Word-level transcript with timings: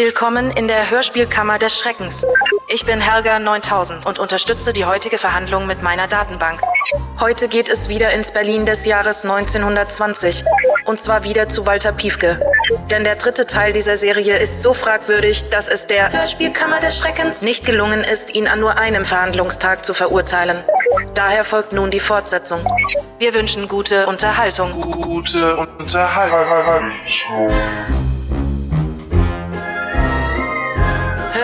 Willkommen 0.00 0.52
in 0.52 0.68
der 0.68 0.90
Hörspielkammer 0.90 1.58
des 1.58 1.76
Schreckens. 1.76 2.24
Ich 2.68 2.86
bin 2.86 3.00
Helga 3.00 3.40
9000 3.40 4.06
und 4.06 4.20
unterstütze 4.20 4.72
die 4.72 4.84
heutige 4.84 5.18
Verhandlung 5.18 5.66
mit 5.66 5.82
meiner 5.82 6.06
Datenbank. 6.06 6.60
Heute 7.18 7.48
geht 7.48 7.68
es 7.68 7.88
wieder 7.88 8.12
ins 8.12 8.30
Berlin 8.30 8.64
des 8.64 8.84
Jahres 8.84 9.24
1920 9.24 10.44
und 10.84 11.00
zwar 11.00 11.24
wieder 11.24 11.48
zu 11.48 11.66
Walter 11.66 11.90
Piefke. 11.90 12.40
Denn 12.92 13.02
der 13.02 13.16
dritte 13.16 13.44
Teil 13.44 13.72
dieser 13.72 13.96
Serie 13.96 14.38
ist 14.38 14.62
so 14.62 14.72
fragwürdig, 14.72 15.50
dass 15.50 15.68
es 15.68 15.88
der 15.88 16.12
Hörspielkammer 16.12 16.78
des 16.78 16.96
Schreckens 16.96 17.42
nicht 17.42 17.66
gelungen 17.66 18.04
ist, 18.04 18.32
ihn 18.36 18.46
an 18.46 18.60
nur 18.60 18.78
einem 18.78 19.04
Verhandlungstag 19.04 19.84
zu 19.84 19.94
verurteilen. 19.94 20.58
Daher 21.14 21.42
folgt 21.42 21.72
nun 21.72 21.90
die 21.90 21.98
Fortsetzung. 21.98 22.60
Wir 23.18 23.34
wünschen 23.34 23.66
gute 23.66 24.06
Unterhaltung. 24.06 24.80
Gute 24.80 25.56
Unterhaltung. 25.56 26.92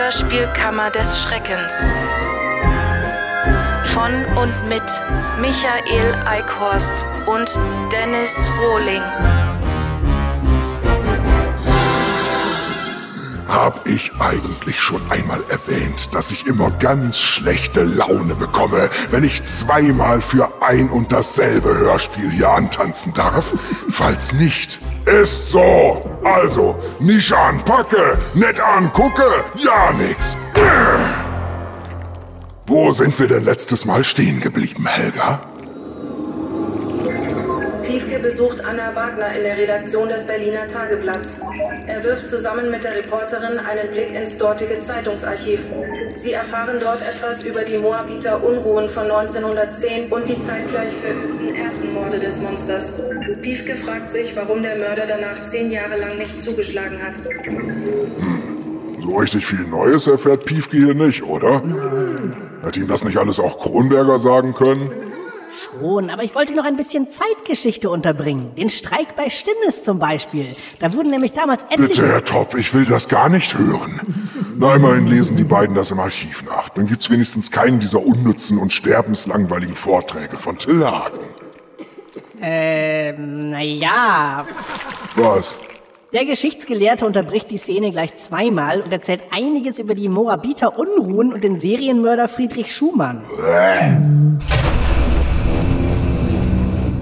Hörspielkammer 0.05 0.91
des 0.91 1.19
Schreckens. 1.19 1.91
Von 3.85 4.13
und 4.37 4.53
mit 4.69 4.83
Michael 5.41 6.13
Eickhorst 6.27 7.03
und 7.25 7.49
Dennis 7.91 8.51
Rohling. 8.61 9.01
Hab 13.55 13.87
ich 13.87 14.11
eigentlich 14.19 14.81
schon 14.81 15.01
einmal 15.09 15.41
erwähnt, 15.47 16.13
dass 16.13 16.29
ich 16.29 16.45
immer 16.45 16.71
ganz 16.71 17.17
schlechte 17.17 17.83
Laune 17.83 18.35
bekomme, 18.35 18.89
wenn 19.11 19.23
ich 19.23 19.45
zweimal 19.45 20.19
für 20.19 20.61
ein 20.61 20.89
und 20.89 21.13
dasselbe 21.13 21.69
Hörspiel 21.69 22.29
hier 22.29 22.49
antanzen 22.49 23.13
darf? 23.13 23.53
Falls 23.89 24.33
nicht, 24.33 24.81
ist 25.05 25.51
so. 25.51 26.19
Also, 26.25 26.77
nicht 26.99 27.31
anpacke, 27.31 28.17
nicht 28.33 28.59
angucke, 28.59 29.45
ja 29.55 29.93
nix. 29.93 30.35
Wo 32.65 32.91
sind 32.91 33.17
wir 33.17 33.27
denn 33.27 33.45
letztes 33.45 33.85
Mal 33.85 34.03
stehen 34.03 34.41
geblieben, 34.41 34.85
Helga? 34.85 35.39
Piefke 37.85 38.19
besucht 38.19 38.65
Anna 38.65 38.95
Wagner 38.95 39.35
in 39.35 39.43
der 39.43 39.57
Redaktion 39.57 40.09
des 40.09 40.25
Berliner 40.25 40.65
Tageblatts. 40.65 41.41
Er 41.85 42.03
wirft 42.03 42.25
zusammen 42.25 42.71
mit 42.71 42.83
der 42.83 42.95
Reporterin 42.95 43.59
einen 43.59 43.91
Blick 43.91 44.11
ins 44.11 44.39
dortige 44.39 44.79
Zeitungsarchiv. 44.79 45.67
Sie 46.15 46.33
erfahren 46.33 46.77
dort 46.81 47.03
etwas 47.03 47.45
über 47.45 47.61
die 47.61 47.77
Moabiter 47.77 48.43
Unruhen 48.43 48.87
von 48.87 49.03
1910 49.03 50.11
und 50.11 50.27
die 50.27 50.37
zeitgleich 50.37 50.93
verübten 50.93 51.55
ersten 51.55 51.93
Morde 51.93 52.19
des 52.19 52.41
Monsters. 52.41 53.03
Piefke 53.43 53.75
fragt 53.75 54.09
sich, 54.09 54.35
warum 54.35 54.63
der 54.63 54.77
Mörder 54.77 55.05
danach 55.07 55.43
zehn 55.43 55.71
Jahre 55.71 55.99
lang 55.99 56.17
nicht 56.17 56.41
zugeschlagen 56.41 56.99
hat. 57.05 57.17
So 59.01 59.15
richtig 59.15 59.45
viel 59.45 59.67
Neues 59.67 60.07
erfährt 60.07 60.45
Piefke 60.45 60.77
hier 60.77 60.95
nicht, 60.95 61.21
oder? 61.21 61.61
Hätte 62.63 62.79
ihm 62.79 62.87
das 62.87 63.03
nicht 63.03 63.17
alles 63.17 63.39
auch 63.39 63.59
Kronberger 63.59 64.19
sagen 64.19 64.55
können? 64.55 64.89
Schon, 65.79 66.09
aber 66.09 66.23
ich 66.23 66.35
wollte 66.35 66.53
noch 66.53 66.65
ein 66.65 66.77
bisschen 66.77 67.07
Zeitgeschichte 67.09 67.89
unterbringen. 67.89 68.55
Den 68.55 68.69
Streik 68.69 69.15
bei 69.15 69.29
Stinnes 69.29 69.83
zum 69.83 69.99
Beispiel. 69.99 70.55
Da 70.79 70.93
wurden 70.93 71.09
nämlich 71.09 71.33
damals 71.33 71.63
endlich... 71.69 71.97
Bitte, 71.97 72.07
Herr 72.07 72.23
Topf, 72.23 72.55
ich 72.55 72.73
will 72.73 72.85
das 72.85 73.07
gar 73.07 73.29
nicht 73.29 73.57
hören. 73.57 73.99
Na, 74.57 74.75
immerhin 74.75 75.07
lesen 75.07 75.37
die 75.37 75.43
beiden 75.43 75.75
das 75.75 75.91
im 75.91 75.99
Archiv 75.99 76.43
nach. 76.45 76.69
Dann 76.69 76.87
gibt's 76.87 77.09
wenigstens 77.09 77.51
keinen 77.51 77.79
dieser 77.79 78.05
unnützen 78.05 78.57
und 78.57 78.71
sterbenslangweiligen 78.71 79.75
Vorträge 79.75 80.37
von 80.37 80.57
Till 80.57 80.85
Hagen. 80.85 81.19
Ähm, 82.41 83.51
naja. 83.51 84.45
Was? 85.15 85.55
Der 86.13 86.23
Geschichtsgelehrte 86.23 87.05
unterbricht 87.05 87.51
die 87.51 87.57
Szene 87.57 87.91
gleich 87.91 88.15
zweimal 88.15 88.79
und 88.79 88.91
erzählt 88.91 89.21
einiges 89.31 89.79
über 89.79 89.95
die 89.95 90.07
Moabiter 90.07 90.79
Unruhen 90.79 91.33
und 91.33 91.43
den 91.43 91.59
Serienmörder 91.59 92.29
Friedrich 92.29 92.73
Schumann. 92.73 93.23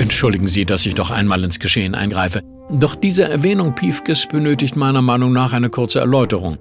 Entschuldigen 0.03 0.49
Sie, 0.49 0.65
dass 0.65 0.85
ich 0.85 0.97
noch 0.97 1.11
einmal 1.11 1.45
ins 1.45 1.61
Geschehen 1.61 1.95
eingreife. 1.95 2.41
Doch 2.69 2.93
diese 2.93 3.23
Erwähnung 3.23 3.73
Piefkes 3.73 4.27
benötigt 4.27 4.75
meiner 4.75 5.01
Meinung 5.01 5.31
nach 5.31 5.53
eine 5.53 5.69
kurze 5.69 6.01
Erläuterung. 6.01 6.57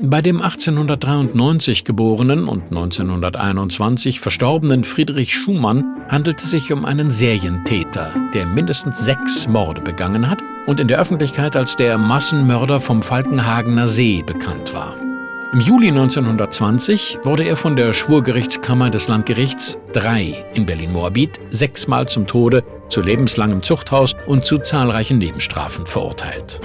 Bei 0.00 0.22
dem 0.22 0.40
1893 0.40 1.84
geborenen 1.84 2.48
und 2.48 2.62
1921 2.70 4.20
verstorbenen 4.20 4.84
Friedrich 4.84 5.34
Schumann 5.34 5.84
handelt 6.08 6.42
es 6.42 6.50
sich 6.50 6.72
um 6.72 6.86
einen 6.86 7.10
Serientäter, 7.10 8.10
der 8.32 8.46
mindestens 8.46 9.04
sechs 9.04 9.46
Morde 9.48 9.82
begangen 9.82 10.30
hat 10.30 10.38
und 10.66 10.80
in 10.80 10.88
der 10.88 10.98
Öffentlichkeit 10.98 11.56
als 11.56 11.76
der 11.76 11.98
Massenmörder 11.98 12.80
vom 12.80 13.02
Falkenhagener 13.02 13.86
See 13.86 14.22
bekannt 14.24 14.72
war. 14.72 15.07
Im 15.50 15.60
Juli 15.60 15.88
1920 15.88 17.20
wurde 17.22 17.44
er 17.44 17.56
von 17.56 17.74
der 17.74 17.94
Schwurgerichtskammer 17.94 18.90
des 18.90 19.08
Landgerichts 19.08 19.78
3 19.92 20.44
in 20.52 20.66
Berlin-Moabit 20.66 21.40
sechsmal 21.48 22.06
zum 22.06 22.26
Tode, 22.26 22.62
zu 22.90 23.00
lebenslangem 23.00 23.62
Zuchthaus 23.62 24.14
und 24.26 24.44
zu 24.44 24.58
zahlreichen 24.58 25.16
Nebenstrafen 25.16 25.86
verurteilt. 25.86 26.60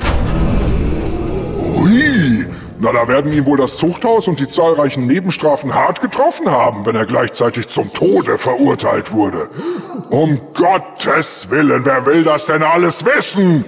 Ui, 1.78 2.46
na 2.80 2.92
da 2.92 3.08
werden 3.08 3.32
ihn 3.32 3.46
wohl 3.46 3.58
das 3.58 3.78
Zuchthaus 3.78 4.28
und 4.28 4.42
die 4.42 4.50
zahlreichen 4.50 5.08
Nebenstrafen 5.08 5.74
hart 5.74 6.02
getroffen 6.02 6.52
haben, 6.52 6.86
wenn 6.86 6.98
er 6.98 7.06
gleichzeitig 7.06 7.70
zum 7.70 7.94
Tode 7.94 8.38
verurteilt 8.38 9.14
wurde. 9.14 9.48
Um 10.10 10.42
Gottes 10.54 11.50
Willen, 11.50 11.86
wer 11.86 12.06
will 12.06 12.26
das 12.26 12.48
denn 12.48 12.64
alles 12.64 13.06
wissen? 13.06 13.64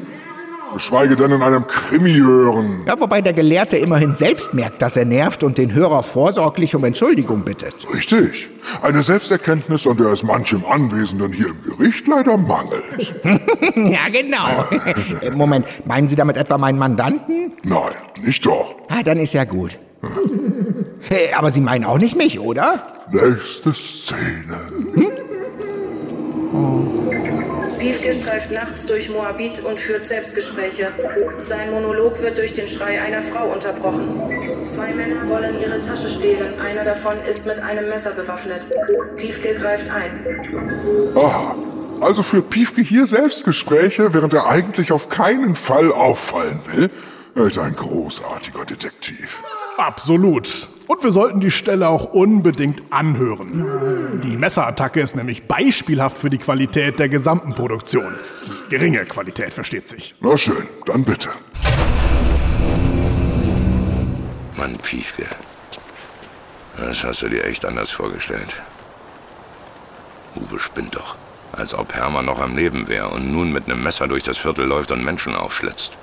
Geschweige 0.74 1.16
denn 1.16 1.32
in 1.32 1.42
einem 1.42 1.68
Krimi 1.68 2.14
hören. 2.14 2.84
Ja, 2.88 3.00
wobei 3.00 3.22
der 3.22 3.34
Gelehrte 3.34 3.78
immerhin 3.78 4.16
selbst 4.16 4.54
merkt, 4.54 4.82
dass 4.82 4.98
er 4.98 5.06
nervt 5.06 5.44
und 5.44 5.58
den 5.58 5.74
Hörer 5.74 6.04
vorsorglich 6.04 6.76
um 6.76 6.84
Entschuldigung 6.84 7.42
bittet. 7.44 7.76
Richtig. 7.94 8.50
Eine 8.82 9.04
Selbsterkenntnis, 9.04 9.88
an 9.88 9.98
der 9.98 10.08
es 10.08 10.24
manchem 10.24 10.66
Anwesenden 10.66 11.32
hier 11.32 11.48
im 11.48 11.62
Gericht 11.62 12.08
leider 12.08 12.38
mangelt. 12.38 13.16
ja, 13.76 14.10
genau. 14.12 14.66
Äh, 15.22 15.32
Moment, 15.32 15.66
meinen 15.86 16.08
Sie 16.08 16.16
damit 16.16 16.36
etwa 16.38 16.58
meinen 16.58 16.78
Mandanten? 16.78 17.54
Nein, 17.64 17.94
nicht 18.22 18.46
doch. 18.46 18.76
Ah, 18.90 19.04
dann 19.04 19.18
ist 19.18 19.34
ja 19.34 19.44
gut. 19.46 19.80
Hey, 21.10 21.34
aber 21.36 21.52
Sie 21.52 21.62
meinen 21.62 21.86
auch 21.86 21.98
nicht 21.98 22.16
mich, 22.16 22.40
oder? 22.40 23.06
Nächste 23.12 23.74
Szene. 23.74 24.58
Piefke 27.86 28.12
streift 28.12 28.50
nachts 28.50 28.88
durch 28.88 29.12
Moabit 29.12 29.64
und 29.64 29.80
führt 29.80 30.04
Selbstgespräche. 30.04 30.88
Sein 31.42 31.70
Monolog 31.70 32.20
wird 32.20 32.40
durch 32.40 32.52
den 32.52 32.68
Schrei 32.68 33.00
einer 33.00 33.22
Frau 33.22 33.54
unterbrochen. 33.54 34.66
Zwei 34.66 34.92
Männer 34.96 35.30
wollen 35.30 35.54
ihre 35.62 35.80
Tasche 35.80 36.08
stehlen. 36.08 36.60
Einer 36.60 36.84
davon 36.84 37.14
ist 37.30 37.46
mit 37.46 37.60
einem 37.60 37.88
Messer 37.88 38.10
bewaffnet. 38.16 38.66
Piefke 39.18 39.54
greift 39.54 39.92
ein. 39.92 41.14
Aha. 41.16 41.56
Also 42.02 42.24
führt 42.24 42.50
Piefke 42.50 42.82
hier 42.82 43.06
Selbstgespräche, 43.06 44.16
während 44.16 44.34
er 44.34 44.48
eigentlich 44.48 44.92
auf 44.92 45.08
keinen 45.10 45.56
Fall 45.56 45.92
auffallen 45.92 46.62
will. 46.66 46.90
Er 47.36 47.46
ist 47.46 47.60
ein 47.60 47.76
großartiger 47.76 48.66
Detektiv. 48.66 49.44
Absolut. 49.78 50.70
Und 50.88 51.04
wir 51.04 51.12
sollten 51.12 51.40
die 51.40 51.52
Stelle 51.52 51.88
auch 51.88 52.14
unbedingt 52.14 52.84
anhören. 52.92 54.22
Die 54.24 54.38
Messerattacke 54.38 55.02
ist 55.02 55.16
nämlich 55.16 55.48
beispielhaft 55.48 56.18
für 56.18 56.30
die 56.30 56.38
Qualität 56.38 57.00
der 57.00 57.10
gesamten 57.10 57.54
Produktion. 57.56 58.16
Die 58.46 58.70
geringe 58.70 59.06
Qualität 59.06 59.54
versteht 59.54 59.90
sich. 59.90 60.16
Na 60.22 60.38
schön, 60.38 60.68
dann 60.86 61.04
bitte. 61.04 61.30
Mann, 64.58 64.78
Piefke. 64.78 65.26
Das 66.78 67.04
hast 67.04 67.22
du 67.22 67.30
dir 67.30 67.46
echt 67.46 67.66
anders 67.66 67.92
vorgestellt. 67.92 68.62
Uwe 70.36 70.60
spinnt 70.60 70.96
doch. 70.96 71.16
Als 71.52 71.74
ob 71.74 71.94
Hermann 71.94 72.26
noch 72.26 72.40
am 72.42 72.56
Leben 72.56 72.88
wäre 72.90 73.10
und 73.10 73.32
nun 73.32 73.52
mit 73.52 73.70
einem 73.70 73.82
Messer 73.82 74.08
durch 74.08 74.24
das 74.24 74.38
Viertel 74.38 74.66
läuft 74.66 74.92
und 74.92 75.04
Menschen 75.04 75.36
aufschlitzt. 75.36 75.98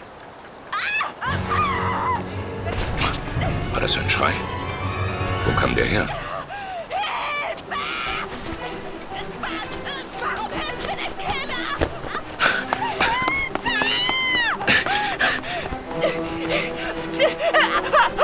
War 3.73 3.81
das 3.81 3.97
ein 3.97 4.09
Schrei? 4.09 4.33
Wo 5.63 5.67
kam 5.67 5.77
der 5.77 5.85
her? 5.85 6.07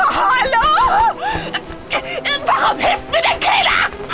Hallo? 0.02 1.16
Warum 2.44 2.78
hilft 2.78 3.10
mir? 3.12 3.18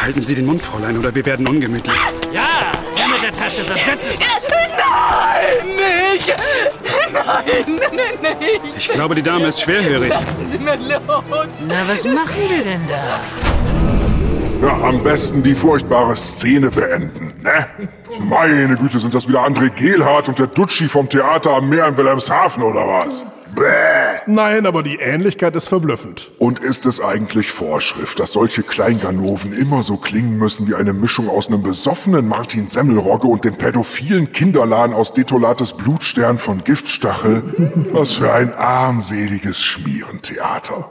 Halten 0.04 0.22
Sie 0.22 0.34
den 0.34 0.44
Mund, 0.44 0.62
Fräulein, 0.62 0.98
oder 0.98 1.14
wir 1.14 1.24
werden 1.24 1.48
ungemütlich. 1.48 1.96
Ja, 2.30 2.72
her 2.94 3.08
mit 3.10 3.22
der 3.22 3.32
Tasche, 3.32 3.64
sonst 3.64 3.86
setz 3.86 4.06
es 4.06 4.18
nicht! 6.14 6.34
Nein, 7.12 7.78
nein, 7.80 8.18
nein, 8.22 8.36
nicht! 8.38 8.60
Ich 8.78 8.88
glaube, 8.88 9.14
die 9.14 9.22
Dame 9.22 9.46
ist 9.46 9.60
schwerhörig. 9.60 10.10
Lassen 10.10 10.46
Sie 10.46 10.58
mir 10.58 10.76
los! 10.76 11.00
Na, 11.66 11.74
was 11.88 12.04
machen 12.04 12.42
wir 12.48 12.64
denn 12.64 12.86
da? 12.88 13.20
Ja, 14.66 14.88
am 14.88 15.02
besten 15.02 15.42
die 15.42 15.54
furchtbare 15.54 16.16
Szene 16.16 16.70
beenden, 16.70 17.34
ne? 17.42 17.66
Meine 18.20 18.76
Güte, 18.76 18.98
sind 18.98 19.14
das 19.14 19.28
wieder 19.28 19.44
André 19.44 19.68
Gehlhardt 19.70 20.28
und 20.28 20.38
der 20.38 20.46
Dutschi 20.46 20.88
vom 20.88 21.08
Theater 21.08 21.50
am 21.50 21.68
Meer 21.68 21.88
in 21.88 21.96
Wilhelmshaven 21.96 22.62
oder 22.62 22.86
was? 22.86 23.24
Bäh. 23.54 24.20
Nein, 24.26 24.66
aber 24.66 24.82
die 24.82 24.96
Ähnlichkeit 24.96 25.54
ist 25.56 25.68
verblüffend. 25.68 26.30
Und 26.38 26.58
ist 26.58 26.86
es 26.86 27.00
eigentlich 27.00 27.50
Vorschrift, 27.52 28.18
dass 28.18 28.32
solche 28.32 28.62
Kleinganoven 28.62 29.52
immer 29.52 29.82
so 29.82 29.96
klingen 29.96 30.38
müssen 30.38 30.66
wie 30.68 30.74
eine 30.74 30.92
Mischung 30.92 31.28
aus 31.28 31.48
einem 31.48 31.62
besoffenen 31.62 32.26
Martin 32.26 32.68
Semmelrogge 32.68 33.26
und 33.26 33.44
dem 33.44 33.56
pädophilen 33.56 34.32
Kinderlahn 34.32 34.92
aus 34.94 35.12
Detolates 35.12 35.72
Blutstern 35.74 36.38
von 36.38 36.64
Giftstachel? 36.64 37.42
Was 37.92 38.12
für 38.12 38.32
ein 38.32 38.52
armseliges 38.54 39.62
Schmierentheater. 39.62 40.90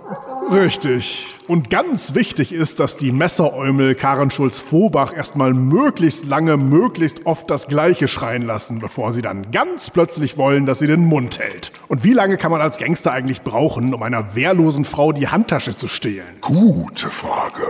Richtig. 0.51 1.39
Und 1.47 1.69
ganz 1.69 2.15
wichtig 2.15 2.53
ist, 2.53 2.79
dass 2.79 2.95
die 2.95 3.11
Messeräumel 3.11 3.95
Karen 3.95 4.31
Schulz-Vobach 4.31 5.13
erstmal 5.13 5.53
möglichst 5.53 6.25
lange, 6.25 6.55
möglichst 6.55 7.25
oft 7.25 7.49
das 7.49 7.67
Gleiche 7.67 8.07
schreien 8.07 8.43
lassen, 8.43 8.79
bevor 8.79 9.11
sie 9.11 9.21
dann 9.21 9.51
ganz 9.51 9.89
plötzlich 9.89 10.37
wollen, 10.37 10.65
dass 10.65 10.79
sie 10.79 10.87
den 10.87 11.05
Mund 11.05 11.39
hält. 11.39 11.73
Und 11.89 12.05
wie 12.05 12.13
lange 12.13 12.37
kann 12.37 12.51
man 12.51 12.61
als 12.61 12.77
Gangster 12.77 13.11
eigentlich 13.11 13.41
brauchen, 13.41 13.93
um 13.93 14.01
einer 14.03 14.35
wehrlosen 14.35 14.85
Frau 14.85 15.11
die 15.11 15.27
Handtasche 15.27 15.75
zu 15.75 15.89
stehlen? 15.89 16.37
Gute 16.39 17.09
Frage. 17.09 17.63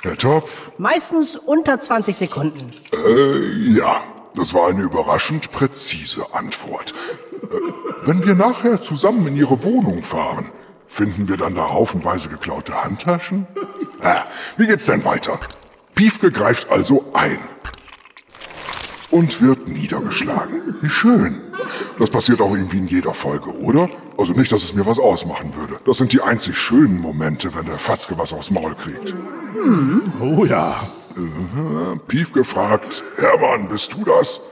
Herr 0.00 0.16
Topf? 0.16 0.70
Meistens 0.78 1.36
unter 1.36 1.80
20 1.80 2.16
Sekunden. 2.16 2.72
Äh, 2.92 3.74
ja. 3.74 4.02
Das 4.34 4.52
war 4.52 4.68
eine 4.68 4.82
überraschend 4.82 5.50
präzise 5.50 6.26
Antwort. 6.32 6.92
Äh, 7.42 8.06
wenn 8.06 8.24
wir 8.24 8.34
nachher 8.34 8.80
zusammen 8.82 9.26
in 9.28 9.36
Ihre 9.36 9.64
Wohnung 9.64 10.02
fahren, 10.02 10.52
Finden 10.86 11.28
wir 11.28 11.36
dann 11.36 11.54
da 11.54 11.70
haufenweise 11.70 12.28
geklaute 12.28 12.82
Handtaschen? 12.82 13.46
Ah, 14.02 14.24
wie 14.58 14.66
geht's 14.66 14.84
denn 14.84 15.04
weiter? 15.06 15.40
Piefke 15.94 16.30
greift 16.30 16.70
also 16.70 17.12
ein 17.14 17.38
und 19.10 19.40
wird 19.40 19.68
niedergeschlagen. 19.68 20.76
Wie 20.82 20.88
schön. 20.88 21.40
Das 21.98 22.10
passiert 22.10 22.42
auch 22.42 22.54
irgendwie 22.54 22.78
in 22.78 22.86
jeder 22.86 23.14
Folge, 23.14 23.50
oder? 23.50 23.88
Also 24.18 24.34
nicht, 24.34 24.52
dass 24.52 24.64
es 24.64 24.74
mir 24.74 24.84
was 24.86 24.98
ausmachen 24.98 25.54
würde. 25.54 25.80
Das 25.86 25.96
sind 25.96 26.12
die 26.12 26.20
einzig 26.20 26.56
schönen 26.58 27.00
Momente, 27.00 27.54
wenn 27.54 27.64
der 27.64 27.78
Fatzke 27.78 28.18
was 28.18 28.32
aufs 28.34 28.50
Maul 28.50 28.74
kriegt. 28.74 29.14
Hm. 29.54 30.12
Oh 30.20 30.44
ja. 30.44 30.88
Äh, 31.16 31.96
Piefke 32.06 32.44
fragt, 32.44 33.02
Hermann, 33.16 33.68
bist 33.68 33.94
du 33.94 34.04
das? 34.04 34.42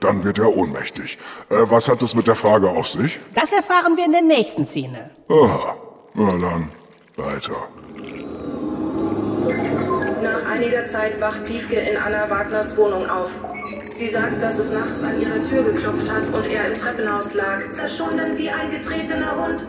Dann 0.00 0.24
wird 0.24 0.38
er 0.38 0.56
ohnmächtig. 0.56 1.18
Äh, 1.50 1.56
was 1.68 1.88
hat 1.88 2.02
es 2.02 2.14
mit 2.14 2.26
der 2.26 2.34
Frage 2.34 2.70
auf 2.70 2.88
sich? 2.88 3.20
Das 3.34 3.52
erfahren 3.52 3.96
wir 3.96 4.06
in 4.06 4.12
der 4.12 4.22
nächsten 4.22 4.66
Szene. 4.66 5.10
Aha. 5.28 5.76
Na 6.16 6.30
dann, 6.30 6.70
weiter. 7.16 7.68
Nach 10.22 10.46
einiger 10.46 10.84
Zeit 10.84 11.20
wacht 11.20 11.44
Piefke 11.44 11.74
in 11.74 11.96
Anna 11.96 12.30
Wagners 12.30 12.78
Wohnung 12.78 13.08
auf. 13.10 13.32
Sie 13.88 14.06
sagt, 14.06 14.40
dass 14.40 14.58
es 14.58 14.72
nachts 14.72 15.02
an 15.02 15.20
ihrer 15.20 15.42
Tür 15.42 15.64
geklopft 15.64 16.08
hat 16.10 16.32
und 16.32 16.46
er 16.46 16.68
im 16.68 16.76
Treppenhaus 16.76 17.34
lag, 17.34 17.68
zerschunden 17.68 18.38
wie 18.38 18.48
ein 18.48 18.70
getretener 18.70 19.44
Hund. 19.44 19.66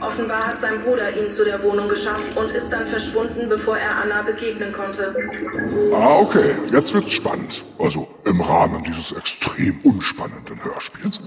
Offenbar 0.00 0.46
hat 0.46 0.58
sein 0.58 0.78
Bruder 0.84 1.16
ihn 1.16 1.28
zu 1.28 1.44
der 1.44 1.62
Wohnung 1.62 1.88
geschafft 1.88 2.36
und 2.36 2.50
ist 2.50 2.72
dann 2.72 2.84
verschwunden, 2.84 3.48
bevor 3.48 3.76
er 3.76 4.02
Anna 4.02 4.22
begegnen 4.22 4.72
konnte. 4.72 5.14
Ah, 5.92 6.18
okay. 6.18 6.54
Jetzt 6.70 6.92
wird's 6.94 7.12
spannend. 7.12 7.64
Also 7.78 8.06
im 8.24 8.40
Rahmen 8.40 8.82
dieses 8.84 9.12
extrem 9.12 9.80
unspannenden 9.82 10.62
Hörspiels. 10.62 11.20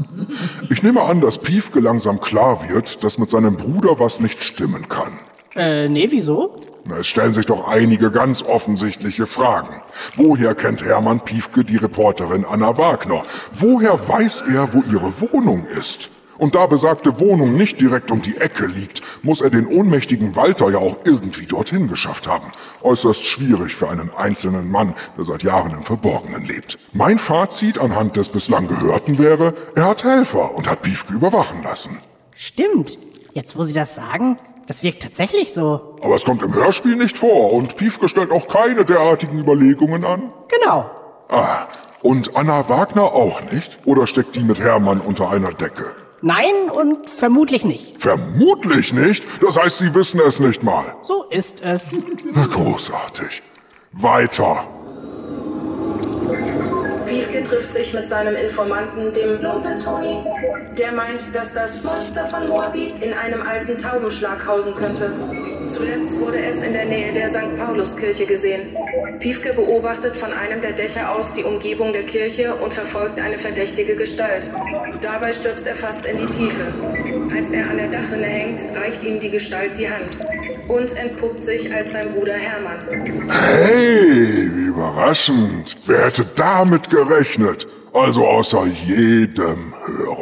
Ich 0.69 0.83
nehme 0.83 1.01
an, 1.01 1.21
dass 1.21 1.39
Piefke 1.39 1.79
langsam 1.79 2.21
klar 2.21 2.69
wird, 2.69 3.03
dass 3.03 3.17
mit 3.17 3.29
seinem 3.29 3.57
Bruder 3.57 3.99
was 3.99 4.19
nicht 4.19 4.43
stimmen 4.43 4.87
kann. 4.87 5.19
Äh, 5.55 5.89
nee, 5.89 6.07
wieso? 6.11 6.59
Es 6.99 7.07
stellen 7.07 7.33
sich 7.33 7.45
doch 7.45 7.67
einige 7.67 8.11
ganz 8.11 8.41
offensichtliche 8.41 9.27
Fragen. 9.27 9.81
Woher 10.15 10.55
kennt 10.55 10.83
Hermann 10.83 11.23
Piefke 11.23 11.63
die 11.63 11.77
Reporterin 11.77 12.45
Anna 12.45 12.77
Wagner? 12.77 13.23
Woher 13.55 14.07
weiß 14.07 14.45
er, 14.53 14.73
wo 14.73 14.83
ihre 14.91 15.21
Wohnung 15.21 15.65
ist? 15.77 16.09
Und 16.39 16.55
da 16.55 16.65
besagte 16.67 17.19
Wohnung 17.19 17.55
nicht 17.55 17.81
direkt 17.81 18.11
um 18.11 18.21
die 18.21 18.37
Ecke 18.37 18.65
liegt, 18.65 19.01
muss 19.23 19.41
er 19.41 19.49
den 19.49 19.67
ohnmächtigen 19.67 20.37
Walter 20.37 20.69
ja 20.71 20.77
auch 20.77 20.97
irgendwie 21.03 21.45
dorthin 21.45 21.89
geschafft 21.89 22.27
haben. 22.27 22.51
Äußerst 22.81 23.25
schwierig 23.25 23.75
für 23.75 23.89
einen 23.89 24.09
einzelnen 24.15 24.71
Mann, 24.71 24.95
der 25.17 25.25
seit 25.25 25.43
Jahren 25.43 25.73
im 25.73 25.83
Verborgenen 25.83 26.45
lebt. 26.45 26.79
Mein 26.93 27.19
Fazit 27.19 27.77
anhand 27.77 28.15
des 28.15 28.29
bislang 28.29 28.69
Gehörten 28.69 29.19
wäre, 29.19 29.53
er 29.75 29.85
hat 29.85 30.05
Helfer 30.05 30.55
und 30.55 30.69
hat 30.69 30.81
Piefke 30.81 31.13
überwachen 31.13 31.61
lassen. 31.61 31.99
Stimmt. 32.33 32.97
Jetzt, 33.33 33.57
wo 33.57 33.65
Sie 33.65 33.73
das 33.73 33.95
sagen, 33.95 34.37
das 34.65 34.81
wirkt 34.81 35.03
tatsächlich 35.03 35.51
so. 35.51 35.97
Aber 36.01 36.15
es 36.15 36.23
kommt 36.23 36.41
im 36.41 36.53
Hörspiel 36.53 36.95
nicht 36.95 37.17
vor 37.17 37.51
und 37.51 37.75
Piefke 37.75 38.07
stellt 38.07 38.31
auch 38.31 38.47
keine 38.47 38.85
derartigen 38.85 39.39
Überlegungen 39.39 40.05
an. 40.05 40.31
Genau. 40.47 40.89
Ah, 41.27 41.67
und 42.01 42.37
Anna 42.37 42.69
Wagner 42.69 43.03
auch 43.03 43.41
nicht? 43.51 43.79
Oder 43.83 44.07
steckt 44.07 44.37
die 44.37 44.43
mit 44.43 44.59
Hermann 44.59 45.01
unter 45.01 45.29
einer 45.29 45.51
Decke? 45.51 45.95
Nein 46.21 46.69
und 46.71 47.09
vermutlich 47.09 47.63
nicht. 47.63 48.01
Vermutlich 48.01 48.93
nicht? 48.93 49.23
Das 49.41 49.57
heißt, 49.57 49.77
Sie 49.79 49.93
wissen 49.95 50.19
es 50.27 50.39
nicht 50.39 50.63
mal. 50.63 50.95
So 51.03 51.23
ist 51.29 51.61
es. 51.61 51.93
Na, 52.33 52.45
großartig. 52.45 53.41
Weiter. 53.93 54.67
Piefke 57.05 57.41
trifft 57.41 57.71
sich 57.71 57.93
mit 57.93 58.05
seinem 58.05 58.35
Informanten, 58.35 59.11
dem 59.13 59.41
Lumpen 59.41 59.77
Tony. 59.79 60.17
Der 60.77 60.91
meint, 60.91 61.33
dass 61.33 61.53
das 61.53 61.83
Monster 61.83 62.21
von 62.25 62.47
Moabit 62.47 63.01
in 63.01 63.13
einem 63.13 63.41
alten 63.41 63.75
Taubenschlag 63.75 64.45
hausen 64.47 64.75
könnte. 64.75 65.11
Zuletzt 65.69 66.19
wurde 66.19 66.39
es 66.39 66.63
in 66.63 66.73
der 66.73 66.85
Nähe 66.85 67.13
der 67.13 67.29
St. 67.29 67.55
Pauluskirche 67.55 68.25
gesehen. 68.25 68.59
Piefke 69.19 69.53
beobachtet 69.53 70.17
von 70.17 70.33
einem 70.33 70.59
der 70.61 70.71
Dächer 70.71 71.11
aus 71.11 71.33
die 71.33 71.43
Umgebung 71.43 71.93
der 71.93 72.01
Kirche 72.03 72.55
und 72.55 72.73
verfolgt 72.73 73.19
eine 73.19 73.37
verdächtige 73.37 73.95
Gestalt. 73.95 74.49
Dabei 74.99 75.31
stürzt 75.31 75.67
er 75.67 75.75
fast 75.75 76.07
in 76.07 76.17
die 76.17 76.25
Tiefe. 76.25 76.63
Als 77.35 77.51
er 77.51 77.69
an 77.69 77.77
der 77.77 77.89
Dachrinne 77.89 78.25
hängt, 78.25 78.65
reicht 78.75 79.03
ihm 79.03 79.19
die 79.19 79.29
Gestalt 79.29 79.77
die 79.77 79.87
Hand 79.87 80.17
und 80.67 80.97
entpuppt 80.97 81.43
sich 81.43 81.71
als 81.71 81.91
sein 81.91 82.07
Bruder 82.13 82.33
Hermann. 82.33 83.29
Hey, 83.29 84.49
wie 84.51 84.65
überraschend. 84.69 85.77
Wer 85.85 86.05
hätte 86.05 86.25
damit 86.35 86.89
gerechnet? 86.89 87.67
Also 87.93 88.25
außer 88.25 88.65
jedem 88.65 89.75
Hörer. 89.85 90.18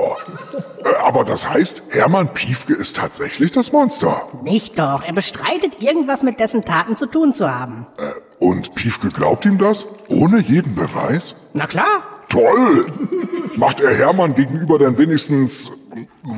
Aber 1.17 1.25
das 1.25 1.49
heißt, 1.49 1.81
Hermann 1.89 2.31
Piefke 2.31 2.75
ist 2.75 2.97
tatsächlich 2.97 3.51
das 3.51 3.71
Monster. 3.71 4.27
Nicht 4.43 4.77
doch. 4.77 5.03
Er 5.03 5.13
bestreitet 5.13 5.81
irgendwas 5.81 6.21
mit 6.21 6.39
dessen 6.39 6.63
Taten 6.63 6.95
zu 6.95 7.07
tun 7.07 7.33
zu 7.33 7.51
haben. 7.51 7.87
Äh, 7.97 8.03
und 8.37 8.75
Piefke 8.75 9.07
glaubt 9.09 9.43
ihm 9.43 9.57
das? 9.57 9.87
Ohne 10.09 10.41
jeden 10.41 10.75
Beweis? 10.75 11.35
Na 11.55 11.65
klar. 11.65 12.03
Toll! 12.29 12.85
Macht 13.55 13.81
er 13.81 13.95
Hermann 13.95 14.35
gegenüber 14.35 14.77
denn 14.77 14.95
wenigstens, 14.99 15.71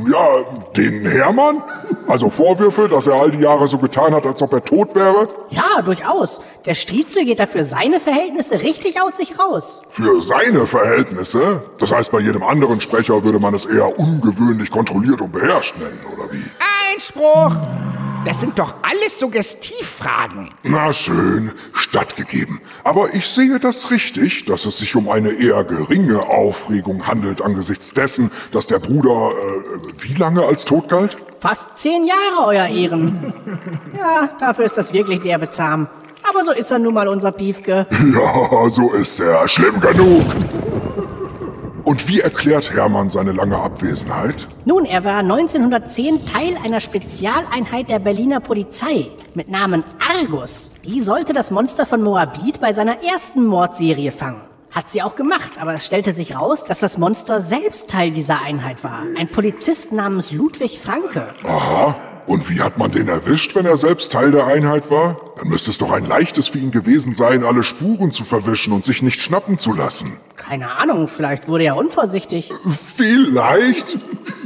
ja, 0.09 0.45
den 0.77 1.05
Hermann? 1.05 1.61
Also 2.09 2.31
Vorwürfe, 2.31 2.89
dass 2.89 3.05
er 3.05 3.13
all 3.13 3.29
die 3.29 3.37
Jahre 3.37 3.67
so 3.67 3.77
getan 3.77 4.15
hat, 4.15 4.25
als 4.25 4.41
ob 4.41 4.51
er 4.53 4.63
tot 4.63 4.95
wäre? 4.95 5.27
Ja, 5.51 5.79
durchaus. 5.83 6.41
Der 6.65 6.73
Striezel 6.73 7.23
geht 7.23 7.39
da 7.39 7.45
für 7.45 7.63
seine 7.63 7.99
Verhältnisse 7.99 8.63
richtig 8.63 8.99
aus 8.99 9.17
sich 9.17 9.37
raus. 9.37 9.81
Für 9.89 10.19
seine 10.23 10.65
Verhältnisse? 10.65 11.61
Das 11.77 11.93
heißt, 11.93 12.11
bei 12.11 12.19
jedem 12.19 12.41
anderen 12.41 12.81
Sprecher 12.81 13.23
würde 13.23 13.39
man 13.39 13.53
es 13.53 13.67
eher 13.67 13.99
ungewöhnlich 13.99 14.71
kontrolliert 14.71 15.21
und 15.21 15.31
beherrscht 15.31 15.77
nennen, 15.77 15.99
oder 16.11 16.31
wie? 16.33 16.43
Einspruch! 16.91 17.55
Das 18.25 18.41
sind 18.41 18.57
doch 18.57 18.73
alles 18.81 19.17
Suggestivfragen. 19.19 20.49
Na 20.63 20.91
schön, 20.91 21.51
stattgegeben. 21.73 22.59
Aber 22.83 23.13
ich 23.13 23.27
sehe 23.27 23.59
das 23.59 23.91
richtig, 23.91 24.45
dass 24.45 24.65
es 24.65 24.79
sich 24.79 24.95
um 24.95 25.09
eine 25.09 25.31
eher 25.31 25.63
geringe 25.63 26.19
Aufregung 26.21 27.07
handelt 27.07 27.41
angesichts 27.41 27.91
dessen, 27.91 28.29
dass 28.51 28.67
der 28.67 28.79
Bruder 28.79 29.31
äh, 29.31 30.03
wie 30.03 30.15
lange 30.15 30.43
als 30.43 30.65
tot 30.65 30.89
galt? 30.89 31.17
Fast 31.39 31.77
zehn 31.77 32.05
Jahre, 32.05 32.47
Euer 32.47 32.67
Ehren. 32.67 33.33
Ja, 33.97 34.29
dafür 34.39 34.65
ist 34.65 34.77
das 34.77 34.93
wirklich 34.93 35.21
derbe 35.21 35.49
zahm. 35.49 35.87
Aber 36.29 36.43
so 36.43 36.51
ist 36.51 36.71
er 36.71 36.79
nun 36.79 36.93
mal 36.93 37.07
unser 37.07 37.31
Piefke. 37.31 37.87
Ja, 38.13 38.69
so 38.69 38.91
ist 38.91 39.19
er. 39.19 39.47
Schlimm 39.47 39.79
genug. 39.79 40.23
Und 41.85 42.07
wie 42.07 42.19
erklärt 42.19 42.71
Hermann 42.73 43.09
seine 43.09 43.31
lange 43.31 43.57
Abwesenheit? 43.57 44.47
Nun, 44.65 44.85
er 44.85 45.03
war 45.03 45.19
1910 45.19 46.25
Teil 46.25 46.55
einer 46.63 46.79
Spezialeinheit 46.79 47.89
der 47.89 47.99
Berliner 47.99 48.39
Polizei 48.41 49.09
mit 49.33 49.49
Namen 49.49 49.83
Argus. 49.99 50.71
Die 50.85 51.01
sollte 51.01 51.33
das 51.33 51.49
Monster 51.51 51.85
von 51.85 52.03
Moabit 52.03 52.59
bei 52.61 52.73
seiner 52.73 53.01
ersten 53.03 53.45
Mordserie 53.45 54.11
fangen. 54.11 54.41
Hat 54.71 54.91
sie 54.91 55.01
auch 55.01 55.15
gemacht, 55.15 55.53
aber 55.59 55.73
es 55.73 55.85
stellte 55.85 56.13
sich 56.13 56.35
raus, 56.35 56.63
dass 56.63 56.79
das 56.79 56.97
Monster 56.97 57.41
selbst 57.41 57.89
Teil 57.89 58.11
dieser 58.11 58.41
Einheit 58.41 58.83
war. 58.83 59.03
Ein 59.17 59.29
Polizist 59.29 59.91
namens 59.91 60.31
Ludwig 60.31 60.79
Franke. 60.79 61.33
Aha. 61.43 62.08
Und 62.29 62.47
wie 62.47 62.61
hat 62.61 62.77
man 62.77 62.91
den 62.91 63.07
erwischt, 63.07 63.55
wenn 63.55 63.65
er 63.65 63.75
selbst 63.75 64.11
Teil 64.11 64.29
der 64.29 64.45
Einheit 64.45 64.91
war? 64.91 65.19
Dann 65.37 65.47
müsste 65.47 65.71
es 65.71 65.79
doch 65.79 65.91
ein 65.91 66.05
leichtes 66.05 66.47
für 66.47 66.59
ihn 66.59 66.69
gewesen 66.69 67.15
sein, 67.15 67.43
alle 67.43 67.63
Spuren 67.63 68.11
zu 68.11 68.23
verwischen 68.23 68.71
und 68.71 68.85
sich 68.85 69.01
nicht 69.01 69.19
schnappen 69.19 69.57
zu 69.57 69.73
lassen. 69.73 70.15
Keine 70.35 70.69
Ahnung, 70.77 71.07
vielleicht 71.07 71.47
wurde 71.47 71.63
er 71.63 71.75
unvorsichtig. 71.75 72.51
Vielleicht? 72.95 73.97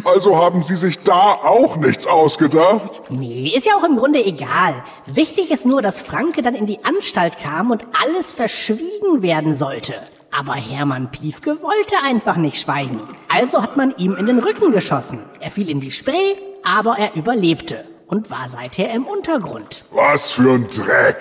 Also 0.06 0.38
haben 0.42 0.64
Sie 0.64 0.78
sich 0.78 1.00
da 1.00 1.34
auch 1.34 1.76
nichts 1.76 2.08
ausgedacht? 2.08 3.02
Nee, 3.10 3.52
ist 3.54 3.66
ja 3.66 3.74
auch 3.76 3.84
im 3.84 3.98
Grunde 3.98 4.24
egal. 4.24 4.82
Wichtig 5.06 5.52
ist 5.52 5.66
nur, 5.66 5.82
dass 5.82 6.00
Franke 6.00 6.42
dann 6.42 6.56
in 6.56 6.68
die 6.68 6.86
Anstalt 6.86 7.38
kam 7.38 7.70
und 7.70 7.86
alles 8.02 8.32
verschwiegen 8.32 9.22
werden 9.22 9.56
sollte. 9.56 9.96
Aber 10.32 10.54
Hermann 10.54 11.12
Piefke 11.12 11.62
wollte 11.62 11.96
einfach 12.02 12.38
nicht 12.38 12.62
schweigen. 12.62 13.02
Also 13.28 13.62
hat 13.62 13.76
man 13.76 13.94
ihm 13.98 14.16
in 14.16 14.26
den 14.26 14.40
Rücken 14.40 14.72
geschossen. 14.72 15.20
Er 15.42 15.52
fiel 15.52 15.70
in 15.70 15.82
die 15.82 15.92
Spree, 15.92 16.36
aber 16.64 16.98
er 16.98 17.16
überlebte 17.16 17.86
und 18.08 18.30
war 18.30 18.48
seither 18.48 18.92
im 18.92 19.06
Untergrund. 19.06 19.86
Was 19.92 20.32
für 20.32 20.54
ein 20.54 20.68
Dreck. 20.70 21.18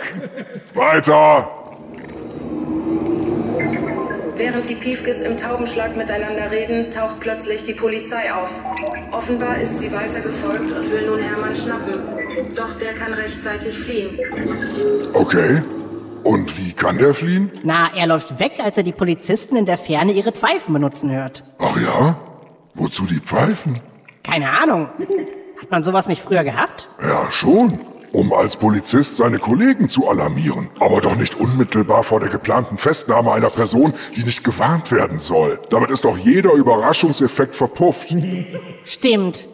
Weiter. 0.75 1.49
Während 4.37 4.69
die 4.69 4.75
Piefkes 4.75 5.21
im 5.21 5.37
Taubenschlag 5.37 5.97
miteinander 5.97 6.51
reden, 6.51 6.91
taucht 6.91 7.21
plötzlich 7.21 7.65
die 7.65 7.75
Polizei 7.75 8.33
auf. 8.33 8.59
Offenbar 9.13 9.59
ist 9.59 9.79
sie 9.79 9.93
weiter 9.93 10.21
gefolgt 10.21 10.73
und 10.73 10.91
will 10.91 11.07
nun 11.07 11.21
Hermann 11.21 11.55
schnappen. 11.55 12.53
Doch 12.55 12.73
der 12.79 12.93
kann 12.95 13.13
rechtzeitig 13.13 13.79
fliehen. 13.79 15.13
Okay. 15.13 15.63
Und 16.25 16.57
wie 16.59 16.73
kann 16.73 16.99
der 16.99 17.15
fliehen? 17.15 17.51
Na, 17.63 17.91
er 17.95 18.07
läuft 18.07 18.39
weg, 18.39 18.55
als 18.59 18.77
er 18.77 18.85
die 18.85 18.93
Polizisten 18.93 19.57
in 19.57 19.67
der 19.67 19.77
Ferne 19.77 20.13
ihre 20.13 20.33
Pfeifen 20.33 20.73
benutzen 20.73 21.11
hört. 21.11 21.45
Ach 21.59 21.77
ja? 21.81 22.19
Wozu 22.75 23.05
die 23.07 23.21
Pfeifen? 23.21 23.81
Keine 24.23 24.51
Ahnung. 24.51 24.89
Hat 25.61 25.71
man 25.71 25.85
sowas 25.85 26.07
nicht 26.07 26.23
früher 26.23 26.45
gehabt? 26.45 26.89
Ja, 27.01 27.31
schon. 27.31 27.79
Um 28.13 28.33
als 28.35 28.59
Polizist 28.59 29.17
seine 29.17 29.39
Kollegen 29.39 29.89
zu 29.89 30.09
alarmieren. 30.09 30.69
Aber 30.81 31.01
doch 31.01 31.17
nicht 31.17 31.35
unmittelbar 31.41 32.03
vor 32.03 32.21
der 32.21 32.29
geplanten 32.29 32.77
Festnahme 32.77 33.33
einer 33.33 33.49
Person, 33.49 33.95
die 34.15 34.23
nicht 34.23 34.45
gewarnt 34.45 34.93
werden 34.93 35.19
soll. 35.19 35.59
Damit 35.71 35.91
ist 35.91 36.05
doch 36.05 36.19
jeder 36.19 36.53
Überraschungseffekt 36.53 37.57
verpufft. 37.57 38.15
Stimmt. 38.85 39.47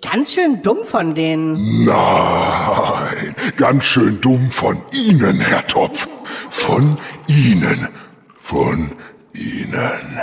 Ganz 0.00 0.32
schön 0.32 0.62
dumm 0.62 0.84
von 0.84 1.14
denen. 1.14 1.84
Nein, 1.84 3.34
ganz 3.56 3.84
schön 3.84 4.20
dumm 4.20 4.50
von 4.50 4.76
Ihnen, 4.92 5.40
Herr 5.40 5.66
Topf. 5.66 6.06
Von 6.50 6.98
Ihnen. 7.26 7.88
Von 8.36 8.92
Ihnen. 9.32 10.20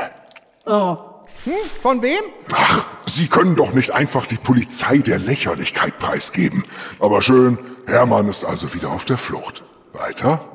Oh. 0.65 1.11
Hm, 1.45 1.53
von 1.81 2.01
wem? 2.01 2.21
Ach, 2.53 2.86
Sie 3.05 3.27
können 3.27 3.55
doch 3.55 3.74
nicht 3.74 3.91
einfach 3.91 4.25
die 4.25 4.38
Polizei 4.38 5.00
der 5.00 5.19
Lächerlichkeit 5.19 5.98
preisgeben. 6.00 6.63
Aber 7.00 7.21
schön, 7.21 7.57
Hermann 7.88 8.29
ist 8.29 8.45
also 8.45 8.74
wieder 8.74 8.89
auf 8.91 9.05
der 9.05 9.17
Flucht. 9.17 9.63
Weiter? 9.93 10.50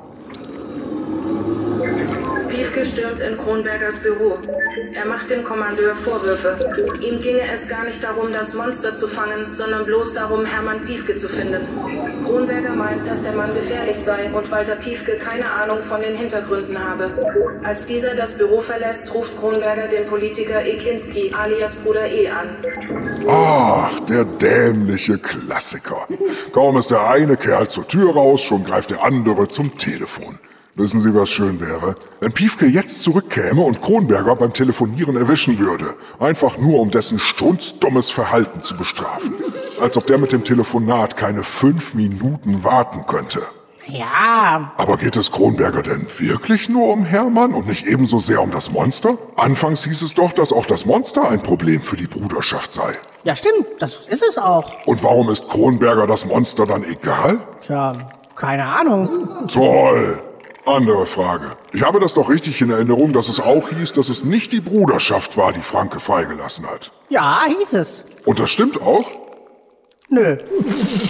Piefke 2.47 2.83
stürmt 2.83 3.19
in 3.19 3.37
Kronbergers 3.37 4.03
Büro. 4.03 4.37
Er 4.93 5.05
macht 5.05 5.29
dem 5.29 5.43
Kommandeur 5.43 5.93
Vorwürfe. 5.93 6.57
Ihm 7.01 7.19
ginge 7.19 7.41
es 7.51 7.67
gar 7.67 7.83
nicht 7.83 8.03
darum, 8.03 8.31
das 8.31 8.55
Monster 8.55 8.93
zu 8.93 9.07
fangen, 9.07 9.51
sondern 9.51 9.85
bloß 9.85 10.13
darum, 10.13 10.45
Hermann 10.45 10.83
Piefke 10.85 11.15
zu 11.15 11.27
finden. 11.27 11.61
Kronberger 12.23 12.73
meint, 12.73 13.05
dass 13.07 13.23
der 13.23 13.33
Mann 13.33 13.53
gefährlich 13.53 13.97
sei 13.97 14.29
und 14.33 14.49
Walter 14.51 14.75
Piefke 14.75 15.17
keine 15.17 15.49
Ahnung 15.51 15.79
von 15.79 16.01
den 16.01 16.15
Hintergründen 16.15 16.77
habe. 16.77 17.09
Als 17.63 17.85
dieser 17.85 18.15
das 18.15 18.37
Büro 18.37 18.61
verlässt, 18.61 19.13
ruft 19.13 19.37
Kronberger 19.37 19.87
den 19.87 20.05
Politiker 20.07 20.65
Eklinski 20.65 21.33
alias 21.37 21.75
Bruder 21.75 22.07
E 22.07 22.29
an. 22.29 22.49
Ach, 23.27 23.99
der 24.01 24.23
dämliche 24.23 25.17
Klassiker. 25.17 26.07
Kaum 26.53 26.77
ist 26.77 26.91
der 26.91 27.07
eine 27.09 27.35
Kerl 27.35 27.67
zur 27.67 27.87
Tür 27.87 28.13
raus, 28.13 28.41
schon 28.41 28.63
greift 28.63 28.89
der 28.89 29.03
andere 29.03 29.47
zum 29.49 29.77
Telefon. 29.77 30.39
Wissen 30.79 30.99
Sie, 30.99 31.15
was 31.15 31.31
schön 31.31 31.59
wäre? 31.59 31.95
Wenn 32.21 32.31
Piefke 32.31 32.67
jetzt 32.67 33.01
zurückkäme 33.01 33.61
und 33.61 33.81
Kronberger 33.81 34.35
beim 34.35 34.53
Telefonieren 34.53 35.17
erwischen 35.17 35.57
würde. 35.57 35.95
Einfach 36.19 36.59
nur, 36.59 36.79
um 36.79 36.91
dessen 36.91 37.17
strunzdummes 37.17 38.11
Verhalten 38.11 38.61
zu 38.61 38.77
bestrafen. 38.77 39.33
Als 39.81 39.97
ob 39.97 40.05
der 40.05 40.19
mit 40.19 40.33
dem 40.33 40.43
Telefonat 40.43 41.17
keine 41.17 41.41
fünf 41.41 41.95
Minuten 41.95 42.63
warten 42.63 43.05
könnte. 43.07 43.41
Ja. 43.87 44.71
Aber 44.77 44.97
geht 44.97 45.17
es 45.17 45.31
Kronberger 45.31 45.81
denn 45.81 46.05
wirklich 46.19 46.69
nur 46.69 46.93
um 46.93 47.05
Hermann 47.05 47.53
und 47.53 47.65
nicht 47.65 47.87
ebenso 47.87 48.19
sehr 48.19 48.43
um 48.43 48.51
das 48.51 48.71
Monster? 48.71 49.17
Anfangs 49.35 49.83
hieß 49.83 50.03
es 50.03 50.13
doch, 50.13 50.31
dass 50.31 50.53
auch 50.53 50.67
das 50.67 50.85
Monster 50.85 51.27
ein 51.27 51.41
Problem 51.41 51.81
für 51.81 51.97
die 51.97 52.05
Bruderschaft 52.05 52.71
sei. 52.71 52.93
Ja, 53.23 53.35
stimmt. 53.35 53.65
Das 53.79 54.05
ist 54.07 54.21
es 54.21 54.37
auch. 54.37 54.73
Und 54.85 55.03
warum 55.03 55.31
ist 55.31 55.49
Kronberger 55.49 56.05
das 56.05 56.27
Monster 56.27 56.67
dann 56.67 56.83
egal? 56.83 57.39
Tja, 57.65 58.11
keine 58.35 58.65
Ahnung. 58.65 59.09
Toll! 59.51 60.21
Andere 60.67 61.05
Frage. 61.05 61.55
Ich 61.71 61.81
habe 61.83 61.99
das 62.01 62.13
doch 62.13 62.29
richtig 62.29 62.61
in 62.61 62.69
Erinnerung, 62.69 63.13
dass 63.13 63.29
es 63.29 63.39
auch 63.39 63.69
hieß, 63.69 63.93
dass 63.93 64.09
es 64.09 64.25
nicht 64.25 64.51
die 64.51 64.59
Bruderschaft 64.59 65.37
war, 65.37 65.53
die 65.53 65.61
Franke 65.61 65.99
freigelassen 66.01 66.65
hat. 66.69 66.91
Ja, 67.09 67.45
hieß 67.47 67.73
es. 67.73 68.03
Und 68.25 68.39
das 68.39 68.49
stimmt 68.49 68.81
auch? 68.81 69.09
Nö. 70.09 70.37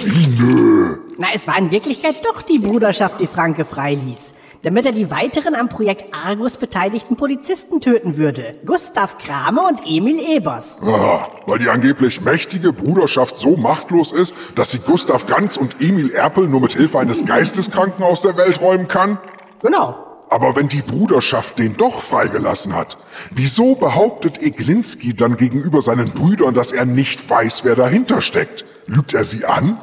Wie 0.03 0.27
nö? 0.27 0.97
Na, 1.17 1.27
es 1.33 1.47
war 1.47 1.57
in 1.57 1.71
Wirklichkeit 1.71 2.17
doch 2.23 2.43
die 2.43 2.59
Bruderschaft, 2.59 3.19
die 3.19 3.27
Franke 3.27 3.65
freiließ. 3.65 4.35
Damit 4.61 4.85
er 4.85 4.91
die 4.91 5.09
weiteren 5.09 5.55
am 5.55 5.69
Projekt 5.69 6.13
Argus 6.13 6.57
beteiligten 6.57 7.15
Polizisten 7.15 7.79
töten 7.79 8.17
würde. 8.17 8.55
Gustav 8.65 9.17
Kramer 9.17 9.67
und 9.67 9.81
Emil 9.85 10.19
Ebers. 10.19 10.81
Aha, 10.83 11.29
weil 11.45 11.59
die 11.59 11.69
angeblich 11.69 12.21
mächtige 12.21 12.73
Bruderschaft 12.73 13.37
so 13.37 13.55
machtlos 13.55 14.11
ist, 14.11 14.35
dass 14.55 14.71
sie 14.71 14.79
Gustav 14.79 15.25
Ganz 15.25 15.57
und 15.57 15.79
Emil 15.79 16.11
Erpel 16.11 16.47
nur 16.47 16.61
mit 16.61 16.73
Hilfe 16.73 16.99
eines 16.99 17.25
Geisteskranken 17.25 18.03
aus 18.03 18.21
der 18.21 18.37
Welt 18.37 18.61
räumen 18.61 18.87
kann? 18.87 19.17
Genau. 19.61 19.95
Aber 20.29 20.55
wenn 20.55 20.67
die 20.67 20.81
Bruderschaft 20.81 21.57
den 21.57 21.77
doch 21.77 22.01
freigelassen 22.01 22.75
hat, 22.75 22.97
wieso 23.31 23.75
behauptet 23.75 24.41
Eglinski 24.41 25.15
dann 25.15 25.37
gegenüber 25.37 25.81
seinen 25.81 26.11
Brüdern, 26.11 26.53
dass 26.53 26.73
er 26.73 26.85
nicht 26.85 27.29
weiß, 27.29 27.63
wer 27.63 27.75
dahinter 27.75 28.21
steckt? 28.21 28.65
Lügt 28.87 29.13
er 29.13 29.23
sie 29.23 29.45
an? 29.45 29.77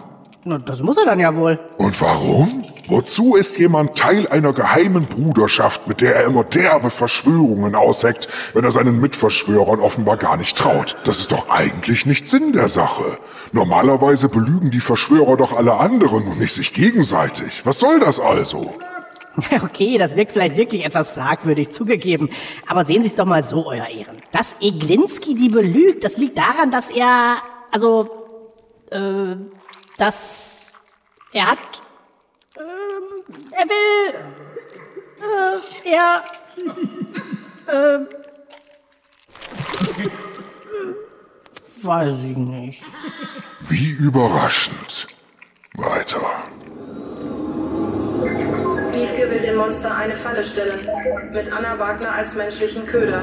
Na, 0.47 0.59
das 0.59 0.81
muss 0.81 0.99
er 0.99 1.07
dann 1.07 1.21
ja 1.21 1.35
wohl. 1.35 1.59
Und 1.79 1.99
warum? 2.03 2.65
Wozu 2.87 3.35
ist 3.35 3.57
jemand 3.57 3.97
Teil 3.97 4.29
einer 4.29 4.53
geheimen 4.53 5.07
Bruderschaft, 5.07 5.89
mit 5.89 6.03
der 6.03 6.17
er 6.17 6.25
immer 6.25 6.45
derbe 6.45 6.91
Verschwörungen 6.91 7.75
ausheckt, 7.75 8.29
wenn 8.53 8.63
er 8.63 8.71
seinen 8.71 9.01
Mitverschwörern 9.01 9.81
offenbar 9.81 10.19
gar 10.19 10.37
nicht 10.37 10.59
traut? 10.59 10.97
Das 11.05 11.21
ist 11.21 11.33
doch 11.33 11.49
eigentlich 11.49 12.05
nicht 12.05 12.29
Sinn 12.29 12.53
der 12.53 12.69
Sache. 12.69 13.19
Normalerweise 13.53 14.29
belügen 14.29 14.71
die 14.71 14.81
Verschwörer 14.81 15.39
doch 15.39 15.55
alle 15.57 15.79
anderen 15.79 16.27
und 16.27 16.39
nicht 16.39 16.53
sich 16.53 16.75
gegenseitig. 16.75 17.63
Was 17.65 17.79
soll 17.79 18.01
das 18.01 18.21
also? 18.21 18.75
Okay, 19.63 19.99
das 19.99 20.17
wirkt 20.17 20.33
vielleicht 20.33 20.57
wirklich 20.57 20.85
etwas 20.85 21.11
fragwürdig 21.11 21.71
zugegeben. 21.71 22.29
Aber 22.67 22.85
sehen 22.85 23.03
Sie 23.03 23.09
es 23.09 23.15
doch 23.15 23.25
mal 23.25 23.43
so, 23.43 23.67
Euer 23.67 23.87
Ehren. 23.87 24.23
Dass 24.33 24.57
Eglinski 24.61 25.35
die 25.35 25.49
belügt, 25.49 26.05
das 26.05 26.17
liegt 26.17 26.39
daran, 26.39 26.71
dass 26.71 26.91
er. 26.91 27.39
Also. 27.71 28.09
Äh. 28.91 29.37
Dass. 29.97 30.73
Er 31.33 31.53
hat. 31.53 31.83
Ähm, 32.57 33.25
er 33.51 33.69
will. 33.69 34.15
Äh, 35.21 35.91
er. 35.91 36.25
Äh. 37.67 38.25
Weiß 41.83 42.23
ich 42.23 42.37
nicht. 42.37 42.83
Wie 43.69 43.91
überraschend. 43.91 45.09
Weiter. 45.75 46.45
Piefke 49.05 49.31
will 49.31 49.41
dem 49.41 49.57
Monster 49.57 49.95
eine 49.97 50.15
Falle 50.15 50.43
stellen, 50.43 50.81
mit 51.31 51.53
Anna 51.53 51.79
Wagner 51.79 52.15
als 52.15 52.37
menschlichen 52.37 52.87
Köder. 52.87 53.23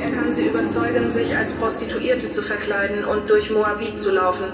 Er 0.00 0.10
kann 0.10 0.30
sie 0.30 0.46
überzeugen, 0.46 1.10
sich 1.10 1.36
als 1.36 1.52
Prostituierte 1.52 2.26
zu 2.26 2.40
verkleiden 2.40 3.04
und 3.04 3.28
durch 3.28 3.50
Moabit 3.50 3.98
zu 3.98 4.10
laufen. 4.10 4.46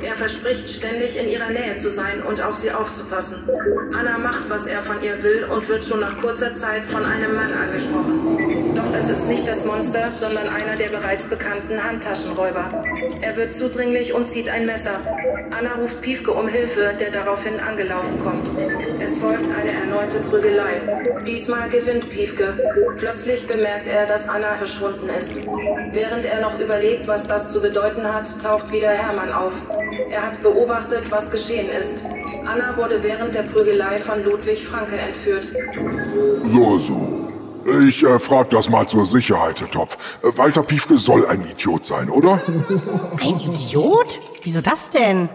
Er 0.00 0.14
verspricht, 0.14 0.66
ständig 0.66 1.20
in 1.20 1.28
ihrer 1.28 1.50
Nähe 1.50 1.74
zu 1.76 1.90
sein 1.90 2.22
und 2.26 2.42
auf 2.42 2.54
sie 2.54 2.70
aufzupassen. 2.70 3.50
Anna 3.98 4.16
macht, 4.16 4.48
was 4.48 4.66
er 4.66 4.80
von 4.80 4.96
ihr 5.02 5.22
will 5.22 5.44
und 5.52 5.68
wird 5.68 5.84
schon 5.84 6.00
nach 6.00 6.18
kurzer 6.18 6.54
Zeit 6.54 6.84
von 6.84 7.04
einem 7.04 7.34
Mann 7.34 7.52
angesprochen. 7.52 8.72
Doch 8.74 8.94
es 8.94 9.10
ist 9.10 9.28
nicht 9.28 9.46
das 9.46 9.66
Monster, 9.66 10.10
sondern 10.14 10.48
einer 10.48 10.76
der 10.76 10.88
bereits 10.88 11.26
bekannten 11.26 11.84
Handtaschenräuber. 11.84 12.84
Er 13.20 13.36
wird 13.36 13.54
zudringlich 13.54 14.14
und 14.14 14.26
zieht 14.26 14.48
ein 14.48 14.64
Messer. 14.64 14.98
Anna 15.56 15.74
ruft 15.74 16.00
Piefke 16.00 16.32
um 16.32 16.48
Hilfe, 16.48 16.94
der 16.98 17.10
daraufhin 17.10 17.60
angelaufen 17.60 18.18
kommt. 18.20 18.50
Es 19.00 19.18
folgt 19.18 19.48
eine 19.60 19.70
erneute 19.70 20.13
Prügelei. 20.20 20.80
Diesmal 21.26 21.68
gewinnt 21.68 22.08
Piefke. 22.10 22.54
Plötzlich 22.96 23.46
bemerkt 23.46 23.86
er, 23.86 24.06
dass 24.06 24.28
Anna 24.28 24.54
verschwunden 24.54 25.08
ist. 25.08 25.46
Während 25.92 26.24
er 26.24 26.40
noch 26.40 26.58
überlegt, 26.58 27.06
was 27.08 27.28
das 27.28 27.52
zu 27.52 27.62
bedeuten 27.62 28.04
hat, 28.12 28.26
taucht 28.42 28.72
wieder 28.72 28.90
Hermann 28.90 29.32
auf. 29.32 29.62
Er 30.10 30.22
hat 30.22 30.42
beobachtet, 30.42 31.10
was 31.10 31.30
geschehen 31.30 31.68
ist. 31.78 32.06
Anna 32.46 32.76
wurde 32.76 33.02
während 33.02 33.34
der 33.34 33.42
Prügelei 33.42 33.98
von 33.98 34.22
Ludwig 34.24 34.66
Franke 34.66 34.96
entführt. 34.96 35.54
So, 36.44 36.78
so. 36.78 37.24
Ich 37.88 38.02
äh, 38.04 38.18
frag 38.18 38.50
das 38.50 38.68
mal 38.68 38.86
zur 38.86 39.06
Sicherheit, 39.06 39.60
Herr 39.60 39.70
Topf. 39.70 39.96
Äh, 40.22 40.36
Walter 40.36 40.62
Piefke 40.62 40.98
soll 40.98 41.26
ein 41.26 41.46
Idiot 41.50 41.86
sein, 41.86 42.10
oder? 42.10 42.38
Ein 43.20 43.40
Idiot? 43.40 44.20
Wieso 44.42 44.60
das 44.60 44.90
denn? 44.90 45.30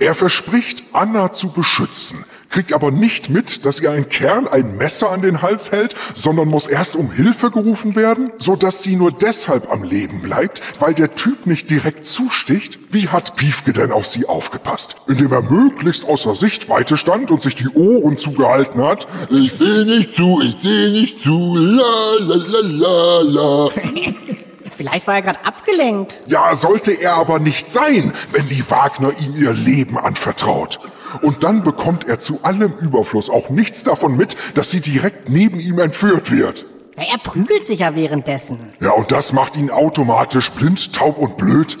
Er 0.00 0.14
verspricht, 0.14 0.84
Anna 0.92 1.32
zu 1.32 1.50
beschützen, 1.50 2.24
kriegt 2.56 2.72
aber 2.72 2.90
nicht 2.90 3.28
mit, 3.28 3.66
dass 3.66 3.80
ihr 3.80 3.90
ein 3.90 4.08
Kerl 4.08 4.48
ein 4.48 4.78
Messer 4.78 5.10
an 5.10 5.20
den 5.20 5.42
Hals 5.42 5.72
hält, 5.72 5.94
sondern 6.14 6.48
muss 6.48 6.66
erst 6.66 6.96
um 6.96 7.12
Hilfe 7.12 7.50
gerufen 7.50 7.94
werden, 7.96 8.32
so 8.38 8.56
dass 8.56 8.82
sie 8.82 8.96
nur 8.96 9.12
deshalb 9.12 9.70
am 9.70 9.82
Leben 9.82 10.22
bleibt, 10.22 10.62
weil 10.80 10.94
der 10.94 11.14
Typ 11.14 11.44
nicht 11.44 11.68
direkt 11.68 12.06
zusticht. 12.06 12.78
Wie 12.88 13.08
hat 13.08 13.36
Piefke 13.36 13.74
denn 13.74 13.92
auf 13.92 14.06
sie 14.06 14.24
aufgepasst? 14.26 14.96
Indem 15.06 15.32
er 15.32 15.42
möglichst 15.42 16.06
außer 16.06 16.34
Sichtweite 16.34 16.96
stand 16.96 17.30
und 17.30 17.42
sich 17.42 17.56
die 17.56 17.68
Ohren 17.68 18.16
zugehalten 18.16 18.82
hat. 18.82 19.06
Ich 19.28 19.52
sehe 19.52 19.84
nicht 19.84 20.14
zu, 20.14 20.40
ich 20.40 20.56
sehe 20.62 20.92
nicht 20.92 21.22
zu, 21.22 21.56
la 21.58 22.14
la 22.20 22.36
la 22.36 22.60
la 22.62 23.20
la. 23.20 23.70
Vielleicht 24.78 25.06
war 25.06 25.16
er 25.16 25.22
gerade 25.22 25.44
abgelenkt. 25.44 26.16
Ja, 26.26 26.54
sollte 26.54 26.92
er 26.92 27.16
aber 27.16 27.38
nicht 27.38 27.70
sein, 27.70 28.14
wenn 28.32 28.48
die 28.48 28.70
Wagner 28.70 29.12
ihm 29.20 29.36
ihr 29.36 29.52
Leben 29.52 29.98
anvertraut. 29.98 30.78
Und 31.22 31.44
dann 31.44 31.62
bekommt 31.62 32.06
er 32.06 32.18
zu 32.18 32.40
allem 32.42 32.72
Überfluss 32.80 33.30
auch 33.30 33.50
nichts 33.50 33.84
davon 33.84 34.16
mit, 34.16 34.36
dass 34.54 34.70
sie 34.70 34.80
direkt 34.80 35.28
neben 35.28 35.60
ihm 35.60 35.78
entführt 35.78 36.30
wird. 36.30 36.66
Ja, 36.96 37.02
er 37.12 37.18
prügelt 37.18 37.66
sich 37.66 37.80
ja 37.80 37.94
währenddessen. 37.94 38.58
Ja, 38.80 38.92
und 38.92 39.12
das 39.12 39.34
macht 39.34 39.54
ihn 39.56 39.70
automatisch 39.70 40.50
blind, 40.52 40.94
taub 40.94 41.18
und 41.18 41.36
blöd. 41.36 41.76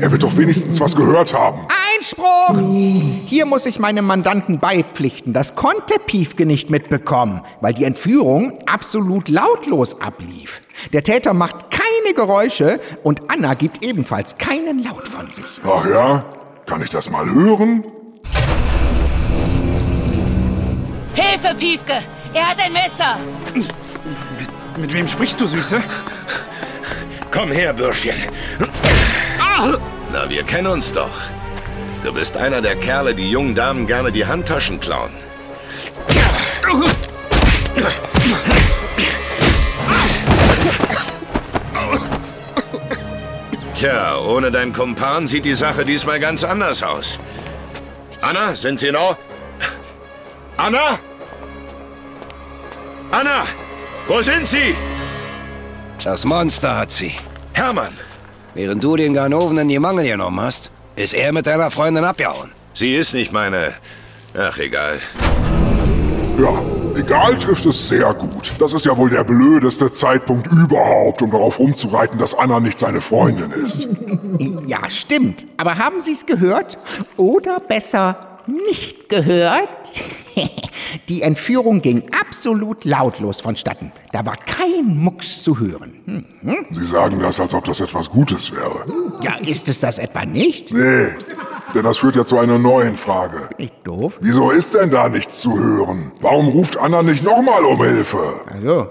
Er 0.00 0.10
wird 0.10 0.24
doch 0.24 0.36
wenigstens 0.36 0.80
was 0.80 0.96
gehört 0.96 1.32
haben. 1.32 1.60
Einspruch! 1.94 2.56
Hier 3.26 3.46
muss 3.46 3.66
ich 3.66 3.78
meinem 3.78 4.06
Mandanten 4.06 4.58
beipflichten. 4.58 5.32
Das 5.32 5.54
konnte 5.54 6.00
Piefke 6.04 6.46
nicht 6.46 6.68
mitbekommen, 6.68 7.42
weil 7.60 7.74
die 7.74 7.84
Entführung 7.84 8.58
absolut 8.66 9.28
lautlos 9.28 10.00
ablief. 10.00 10.62
Der 10.92 11.04
Täter 11.04 11.32
macht 11.32 11.70
keine 11.70 12.14
Geräusche 12.14 12.80
und 13.04 13.22
Anna 13.28 13.54
gibt 13.54 13.84
ebenfalls 13.84 14.36
keinen 14.36 14.82
Laut 14.82 15.06
von 15.06 15.30
sich. 15.30 15.60
Ach 15.64 15.86
ja? 15.88 16.24
Kann 16.66 16.82
ich 16.82 16.90
das 16.90 17.08
mal 17.10 17.24
hören? 17.32 17.84
Hilfe, 21.14 21.54
Piefke! 21.54 21.98
Er 22.32 22.48
hat 22.48 22.64
ein 22.64 22.72
Messer! 22.72 23.18
Mit 24.76 24.92
wem 24.92 25.06
sprichst 25.06 25.40
du, 25.40 25.46
Süße? 25.46 25.82
Komm 27.30 27.50
her, 27.50 27.72
Bürschchen. 27.72 28.16
Na, 30.12 30.28
wir 30.28 30.42
kennen 30.42 30.68
uns 30.68 30.92
doch. 30.92 31.20
Du 32.02 32.12
bist 32.12 32.36
einer 32.36 32.60
der 32.60 32.76
Kerle, 32.76 33.14
die 33.14 33.30
jungen 33.30 33.54
Damen 33.54 33.86
gerne 33.86 34.10
die 34.10 34.26
Handtaschen 34.26 34.80
klauen. 34.80 35.12
Tja, 43.74 44.18
ohne 44.18 44.50
deinen 44.50 44.72
Kumpan 44.72 45.26
sieht 45.26 45.44
die 45.44 45.54
Sache 45.54 45.84
diesmal 45.84 46.20
ganz 46.20 46.44
anders 46.44 46.82
aus. 46.82 47.18
Anna, 48.20 48.54
sind 48.54 48.78
Sie 48.78 48.90
noch? 48.90 49.16
Anna? 50.62 50.98
Anna! 53.10 53.44
Wo 54.06 54.20
sind 54.20 54.46
Sie? 54.46 54.74
Das 56.04 56.26
Monster 56.26 56.76
hat 56.76 56.90
sie. 56.90 57.12
Hermann! 57.54 57.94
Während 58.52 58.84
du 58.84 58.94
den 58.94 59.14
Ganoven 59.14 59.56
in 59.56 59.68
die 59.68 59.78
Mangel 59.78 60.06
genommen 60.06 60.38
hast, 60.38 60.70
ist 60.96 61.14
er 61.14 61.32
mit 61.32 61.46
deiner 61.46 61.70
Freundin 61.70 62.04
abgehauen. 62.04 62.50
Sie 62.74 62.94
ist 62.94 63.14
nicht 63.14 63.32
meine... 63.32 63.72
Ach, 64.36 64.58
egal. 64.58 64.98
Ja, 66.38 66.52
egal 66.94 67.38
trifft 67.38 67.64
es 67.64 67.88
sehr 67.88 68.12
gut. 68.12 68.52
Das 68.58 68.74
ist 68.74 68.84
ja 68.84 68.94
wohl 68.98 69.08
der 69.08 69.24
blödeste 69.24 69.90
Zeitpunkt 69.90 70.46
überhaupt, 70.48 71.22
um 71.22 71.30
darauf 71.30 71.58
rumzureiten, 71.58 72.18
dass 72.18 72.34
Anna 72.34 72.60
nicht 72.60 72.78
seine 72.78 73.00
Freundin 73.00 73.50
ist. 73.52 73.88
Ja, 74.66 74.90
stimmt. 74.90 75.46
Aber 75.56 75.78
haben 75.78 76.02
Sie 76.02 76.12
es 76.12 76.26
gehört? 76.26 76.76
Oder 77.16 77.60
besser 77.60 78.29
nicht 78.50 79.08
gehört? 79.08 80.02
Die 81.08 81.22
Entführung 81.22 81.82
ging 81.82 82.02
absolut 82.20 82.84
lautlos 82.84 83.40
vonstatten. 83.40 83.92
Da 84.12 84.26
war 84.26 84.36
kein 84.36 84.96
Mucks 84.96 85.42
zu 85.42 85.58
hören. 85.58 86.24
Hm? 86.42 86.66
Sie 86.70 86.86
sagen 86.86 87.20
das, 87.20 87.40
als 87.40 87.54
ob 87.54 87.64
das 87.64 87.80
etwas 87.80 88.10
Gutes 88.10 88.52
wäre. 88.52 88.86
Ja, 89.22 89.36
ist 89.36 89.68
es 89.68 89.80
das 89.80 89.98
etwa 89.98 90.24
nicht? 90.24 90.72
Nee, 90.72 91.08
denn 91.74 91.84
das 91.84 91.98
führt 91.98 92.16
ja 92.16 92.24
zu 92.24 92.38
einer 92.38 92.58
neuen 92.58 92.96
Frage. 92.96 93.48
Echt 93.58 93.74
doof. 93.84 94.18
Wieso 94.20 94.50
ist 94.50 94.74
denn 94.74 94.90
da 94.90 95.08
nichts 95.08 95.40
zu 95.40 95.58
hören? 95.58 96.12
Warum 96.20 96.48
ruft 96.48 96.76
Anna 96.76 97.02
nicht 97.02 97.24
nochmal 97.24 97.64
um 97.64 97.82
Hilfe? 97.82 98.34
Also, 98.46 98.88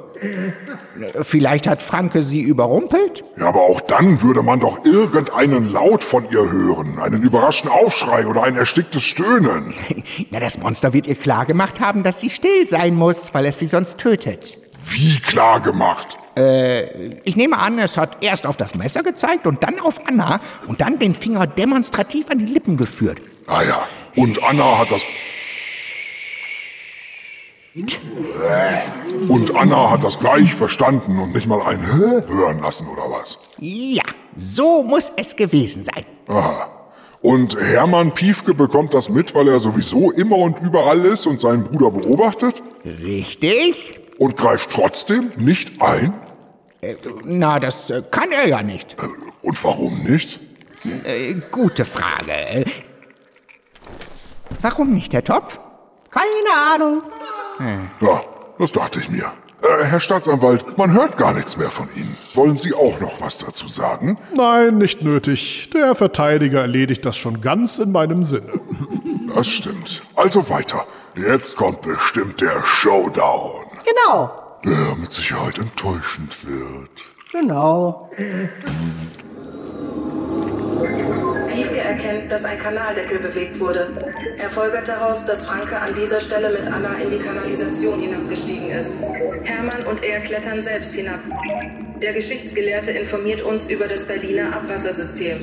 vielleicht 1.22 1.68
hat 1.68 1.82
Franke 1.82 2.22
sie 2.22 2.42
überrumpelt? 2.42 3.24
Ja, 3.38 3.48
aber 3.48 3.62
auch 3.62 3.82
dann 3.82 4.22
würde 4.22 4.44
man 4.44 4.60
doch 4.60 4.84
irgendeinen 4.86 5.72
Laut 5.72 6.04
von 6.04 6.26
ihr 6.30 6.50
hören. 6.50 7.00
Einen 7.00 7.24
überraschten 7.24 7.70
Aufschrei 7.70 8.28
oder 8.28 8.44
ein 8.44 8.56
ersticktes 8.56 9.04
Stöhnen. 9.04 9.74
Na, 10.32 10.40
das 10.40 10.60
Monster 10.60 10.94
wird 10.94 11.08
ihr 11.08 11.16
klargemacht 11.16 11.80
haben, 11.80 12.04
dass 12.04 12.20
sie 12.20 12.30
still 12.30 12.68
sein 12.68 12.96
muss, 12.96 13.34
weil 13.34 13.46
es 13.46 13.60
sie 13.60 13.68
sonst 13.68 14.00
tötet. 14.00 14.58
Wie 14.86 15.20
klar 15.20 15.60
gemacht? 15.60 16.18
Äh, 16.40 17.20
ich 17.26 17.36
nehme 17.36 17.58
an, 17.58 17.78
es 17.80 17.98
hat 17.98 18.24
erst 18.24 18.48
auf 18.48 18.56
das 18.56 18.74
Messer 18.74 19.04
gezeigt 19.04 19.46
und 19.46 19.62
dann 19.62 19.80
auf 19.80 20.00
Anna 20.08 20.40
und 20.68 20.80
dann 20.80 20.98
den 20.98 21.14
Finger 21.14 21.46
demonstrativ 21.46 22.30
an 22.30 22.40
die 22.40 22.46
Lippen 22.46 22.78
geführt. 22.78 23.22
Ah 23.48 23.62
ja, 23.62 23.84
und 24.16 24.42
Anna 24.44 24.80
hat 24.80 24.92
das... 24.92 25.04
Und 29.28 29.56
Anna 29.56 29.92
hat 29.92 30.04
das 30.04 30.20
gleich 30.20 30.54
verstanden 30.54 31.20
und 31.20 31.34
nicht 31.34 31.46
mal 31.46 31.62
ein 31.62 31.82
Hä 31.82 32.24
hören 32.28 32.62
lassen, 32.62 32.88
oder 32.88 33.12
was? 33.12 33.38
Ja, 33.58 34.04
so 34.36 34.84
muss 34.84 35.12
es 35.16 35.36
gewesen 35.36 35.84
sein. 35.84 36.06
Aha. 36.28 36.70
Und 37.22 37.60
Hermann 37.60 38.14
Piefke 38.14 38.54
bekommt 38.54 38.94
das 38.94 39.10
mit, 39.10 39.36
weil 39.36 39.50
er 39.50 39.60
sowieso 39.60 40.12
immer 40.12 40.38
und 40.38 40.60
überall 40.62 41.06
ist 41.06 41.28
und 41.28 41.42
seinen 41.42 41.64
Bruder 41.64 41.92
beobachtet? 41.92 42.64
Richtig. 42.86 44.00
Und 44.18 44.38
greift 44.38 44.72
trotzdem 44.72 45.32
nicht 45.38 45.82
ein? 45.82 46.14
Äh, 46.82 46.96
na, 47.24 47.60
das 47.60 47.90
äh, 47.90 48.04
kann 48.10 48.32
er 48.32 48.48
ja 48.48 48.62
nicht. 48.64 48.96
Und 49.42 49.64
warum 49.64 50.04
nicht? 50.04 50.40
Äh, 51.04 51.36
gute 51.52 51.86
Frage. 51.86 52.66
Warum 54.62 54.94
nicht, 54.94 55.14
Herr 55.14 55.24
Topf? 55.24 55.60
Keine 56.10 56.74
Ahnung. 56.74 57.02
Ja, 58.02 58.24
das 58.58 58.72
dachte 58.72 59.00
ich 59.00 59.10
mir. 59.10 59.32
Äh, 59.62 59.84
Herr 59.84 60.00
Staatsanwalt, 60.00 60.78
man 60.78 60.94
hört 60.94 61.18
gar 61.18 61.34
nichts 61.34 61.58
mehr 61.58 61.70
von 61.70 61.88
Ihnen. 61.96 62.18
Wollen 62.34 62.56
Sie 62.56 62.74
auch 62.74 63.00
noch 63.00 63.20
was 63.20 63.38
dazu 63.38 63.68
sagen? 63.68 64.18
Nein, 64.34 64.78
nicht 64.78 65.02
nötig. 65.02 65.70
Der 65.74 65.96
Verteidiger 65.96 66.62
erledigt 66.62 67.06
das 67.06 67.18
schon 67.18 67.42
ganz 67.42 67.78
in 67.80 67.92
meinem 67.92 68.24
Sinne. 68.24 68.54
Das 69.36 69.48
stimmt. 69.48 70.02
Also 70.16 70.50
weiter. 70.50 70.86
Jetzt 71.16 71.56
kommt 71.56 71.82
bestimmt 71.82 72.40
der 72.42 72.64
Showdown. 72.64 73.66
Genau. 73.86 74.49
Der 74.64 74.96
mit 74.98 75.12
Sicherheit 75.12 75.58
enttäuschend 75.58 76.46
wird. 76.46 76.90
Genau. 77.32 78.10
Piefke 81.48 81.80
erkennt, 81.80 82.32
dass 82.32 82.46
ein 82.46 82.58
Kanaldeckel 82.60 83.20
bewegt 83.20 83.60
wurde. 83.60 84.14
Er 84.38 84.50
folgert 84.50 84.88
daraus, 84.88 85.26
dass 85.26 85.48
Franke 85.48 85.80
an 85.80 85.94
dieser 85.94 86.20
Stelle 86.20 86.50
mit 86.52 86.68
Anna 86.72 86.94
in 87.04 87.10
die 87.10 87.20
Kanalisation 87.20 88.00
hinabgestiegen 88.00 88.70
ist. 88.70 89.04
Hermann 89.44 89.86
und 89.86 90.04
er 90.04 90.20
klettern 90.22 90.62
selbst 90.62 90.96
hinab. 90.96 91.20
Der 92.02 92.14
Geschichtsgelehrte 92.14 92.92
informiert 92.92 93.42
uns 93.42 93.70
über 93.70 93.88
das 93.88 94.08
Berliner 94.08 94.56
Abwassersystem. 94.56 95.38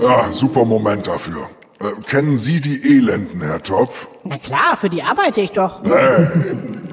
Ja, 0.00 0.32
super 0.32 0.64
Moment 0.64 1.06
dafür. 1.06 1.50
Äh, 1.80 2.00
kennen 2.08 2.36
Sie 2.36 2.60
die 2.60 2.96
Elenden, 2.96 3.42
Herr 3.42 3.62
Topf? 3.62 4.08
Na 4.24 4.38
klar, 4.38 4.76
für 4.76 4.88
die 4.88 5.02
arbeite 5.02 5.40
ich 5.40 5.50
doch. 5.52 5.84
Äh, 5.84 6.26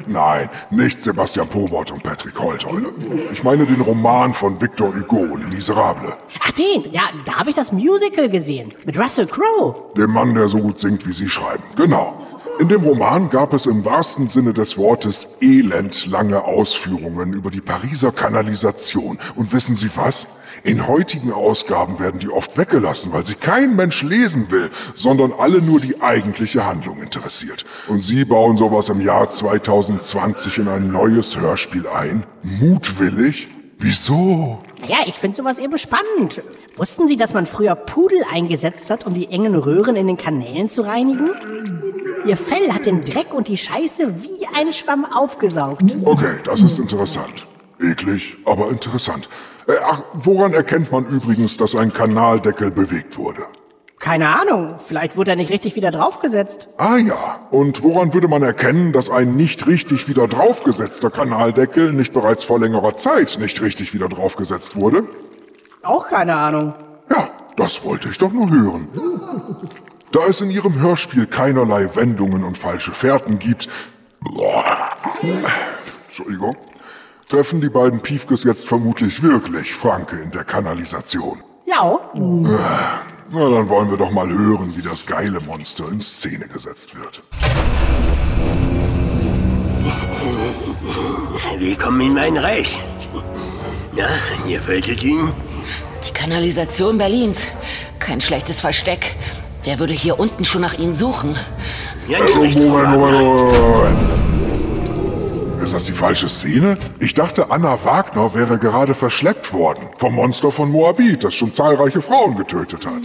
nein, 0.09 0.49
nicht 0.69 1.01
Sebastian 1.01 1.47
Pobot 1.47 1.91
und 1.91 2.03
Patrick 2.03 2.39
Holtheuer. 2.39 2.91
Ich 3.31 3.43
meine 3.43 3.65
den 3.65 3.81
Roman 3.81 4.33
von 4.33 4.59
Victor 4.59 4.93
Hugo, 4.93 5.35
Les 5.35 5.47
Miserables. 5.47 6.13
Ach 6.41 6.51
den, 6.51 6.91
ja, 6.91 7.03
da 7.25 7.39
habe 7.39 7.49
ich 7.49 7.55
das 7.55 7.71
Musical 7.71 8.29
gesehen. 8.29 8.73
Mit 8.85 8.99
Russell 8.99 9.27
Crowe. 9.27 9.93
Dem 9.95 10.11
Mann, 10.11 10.33
der 10.33 10.47
so 10.47 10.59
gut 10.59 10.79
singt, 10.79 11.05
wie 11.07 11.13
Sie 11.13 11.29
schreiben. 11.29 11.63
Genau. 11.75 12.19
In 12.59 12.67
dem 12.67 12.83
Roman 12.83 13.29
gab 13.29 13.53
es 13.53 13.67
im 13.67 13.85
wahrsten 13.85 14.27
Sinne 14.27 14.53
des 14.53 14.77
Wortes 14.77 15.37
elendlange 15.39 16.43
Ausführungen 16.43 17.31
über 17.31 17.51
die 17.51 17.61
Pariser 17.61 18.11
Kanalisation. 18.11 19.17
Und 19.37 19.53
wissen 19.53 19.75
Sie 19.75 19.89
was? 19.95 20.38
In 20.63 20.87
heutigen 20.87 21.31
Ausgaben 21.31 21.99
werden 21.99 22.19
die 22.19 22.29
oft 22.29 22.57
weggelassen, 22.57 23.13
weil 23.13 23.25
sie 23.25 23.35
kein 23.35 23.75
Mensch 23.75 24.03
lesen 24.03 24.51
will, 24.51 24.69
sondern 24.95 25.31
alle 25.31 25.61
nur 25.61 25.79
die 25.79 26.01
eigentliche 26.01 26.65
Handlung 26.65 27.01
interessiert. 27.01 27.65
Und 27.87 28.03
Sie 28.03 28.25
bauen 28.25 28.57
sowas 28.57 28.89
im 28.89 29.01
Jahr 29.01 29.29
2020 29.29 30.59
in 30.59 30.67
ein 30.67 30.91
neues 30.91 31.39
Hörspiel 31.39 31.87
ein? 31.87 32.25
Mutwillig? 32.43 33.47
Wieso? 33.77 34.59
Naja, 34.81 34.97
ich 35.05 35.15
finde 35.15 35.37
sowas 35.37 35.57
eben 35.57 35.77
spannend. 35.77 36.41
Wussten 36.75 37.07
Sie, 37.07 37.15
dass 37.15 37.33
man 37.33 37.47
früher 37.47 37.75
Pudel 37.75 38.19
eingesetzt 38.31 38.89
hat, 38.89 39.05
um 39.05 39.13
die 39.13 39.29
engen 39.29 39.55
Röhren 39.55 39.95
in 39.95 40.07
den 40.07 40.17
Kanälen 40.17 40.69
zu 40.69 40.81
reinigen? 40.81 41.31
Ihr 42.25 42.35
Fell 42.35 42.73
hat 42.73 42.85
den 42.85 43.05
Dreck 43.05 43.33
und 43.33 43.47
die 43.47 43.57
Scheiße 43.57 44.21
wie 44.21 44.45
ein 44.53 44.73
Schwamm 44.73 45.05
aufgesaugt. 45.05 45.83
Okay, 46.03 46.35
das 46.43 46.61
ist 46.61 46.77
interessant. 46.79 47.47
Eklig, 47.81 48.37
aber 48.45 48.69
interessant. 48.69 49.29
Äh, 49.67 49.73
ach, 49.85 50.03
woran 50.13 50.53
erkennt 50.53 50.91
man 50.91 51.05
übrigens, 51.05 51.57
dass 51.57 51.75
ein 51.75 51.93
Kanaldeckel 51.93 52.71
bewegt 52.71 53.17
wurde? 53.17 53.43
Keine 53.99 54.29
Ahnung, 54.29 54.75
vielleicht 54.87 55.17
wurde 55.17 55.31
er 55.31 55.35
nicht 55.35 55.51
richtig 55.51 55.75
wieder 55.75 55.91
draufgesetzt. 55.91 56.69
Ah 56.77 56.95
ja, 56.97 57.41
und 57.51 57.83
woran 57.83 58.13
würde 58.13 58.29
man 58.29 58.43
erkennen, 58.43 58.93
dass 58.93 59.09
ein 59.09 59.35
nicht 59.35 59.67
richtig 59.67 60.07
wieder 60.07 60.25
draufgesetzter 60.27 61.11
Kanaldeckel 61.11 61.91
nicht 61.91 62.13
bereits 62.13 62.43
vor 62.43 62.59
längerer 62.59 62.95
Zeit 62.95 63.37
nicht 63.41 63.61
richtig 63.61 63.93
wieder 63.93 64.07
draufgesetzt 64.07 64.77
wurde? 64.77 65.03
Auch 65.83 66.07
keine 66.07 66.35
Ahnung. 66.35 66.73
Ja, 67.09 67.29
das 67.57 67.83
wollte 67.83 68.07
ich 68.07 68.17
doch 68.17 68.31
nur 68.31 68.49
hören. 68.49 68.87
Da 70.13 70.21
es 70.27 70.39
in 70.39 70.49
Ihrem 70.49 70.79
Hörspiel 70.79 71.27
keinerlei 71.27 71.93
Wendungen 71.95 72.45
und 72.45 72.57
falsche 72.57 72.91
Fährten 72.91 73.37
gibt, 73.37 73.67
Entschuldigung, 76.07 76.55
treffen 77.29 77.61
die 77.61 77.69
beiden 77.69 78.01
Piefkes 78.01 78.43
jetzt 78.43 78.67
vermutlich 78.67 79.21
wirklich 79.21 79.73
Franke 79.73 80.17
in 80.17 80.31
der 80.31 80.43
Kanalisation. 80.43 81.39
Ja. 81.65 81.99
Na, 83.31 83.49
dann 83.49 83.69
wollen 83.69 83.91
wir 83.91 83.97
doch 83.97 84.09
mal 84.11 84.27
hören, 84.27 84.75
wie 84.75 84.81
das 84.81 85.05
geile 85.05 85.39
Monster 85.39 85.87
in 85.91 85.99
Szene 85.99 86.47
gesetzt 86.47 86.95
wird. 86.99 87.23
Willkommen 91.59 92.01
in 92.01 92.13
mein 92.13 92.37
Reich. 92.37 92.79
Na, 93.95 94.07
ihr 94.47 94.57
gefällt 94.57 94.89
es 94.89 95.03
Ihnen? 95.03 95.31
Die 96.07 96.13
Kanalisation 96.13 96.97
Berlins. 96.97 97.47
Kein 97.99 98.21
schlechtes 98.21 98.59
Versteck. 98.59 99.15
Wer 99.63 99.77
würde 99.77 99.93
hier 99.93 100.19
unten 100.19 100.45
schon 100.45 100.61
nach 100.61 100.79
Ihnen 100.79 100.95
suchen? 100.95 101.37
Oh, 102.07 102.41
recht, 102.41 102.57
Moment, 102.57 102.89
Moment. 102.89 103.39
Moment. 103.39 104.18
Ist 105.69 105.75
das 105.75 105.85
die 105.85 105.91
falsche 105.91 106.29
Szene? 106.29 106.79
Ich 106.97 107.13
dachte, 107.13 107.51
Anna 107.51 107.85
Wagner 107.85 108.33
wäre 108.33 108.57
gerade 108.57 108.95
verschleppt 108.95 109.53
worden 109.53 109.87
vom 109.97 110.15
Monster 110.15 110.51
von 110.51 110.71
Moabit, 110.71 111.23
das 111.23 111.35
schon 111.35 111.53
zahlreiche 111.53 112.01
Frauen 112.01 112.35
getötet 112.35 112.87
hat. 112.87 113.03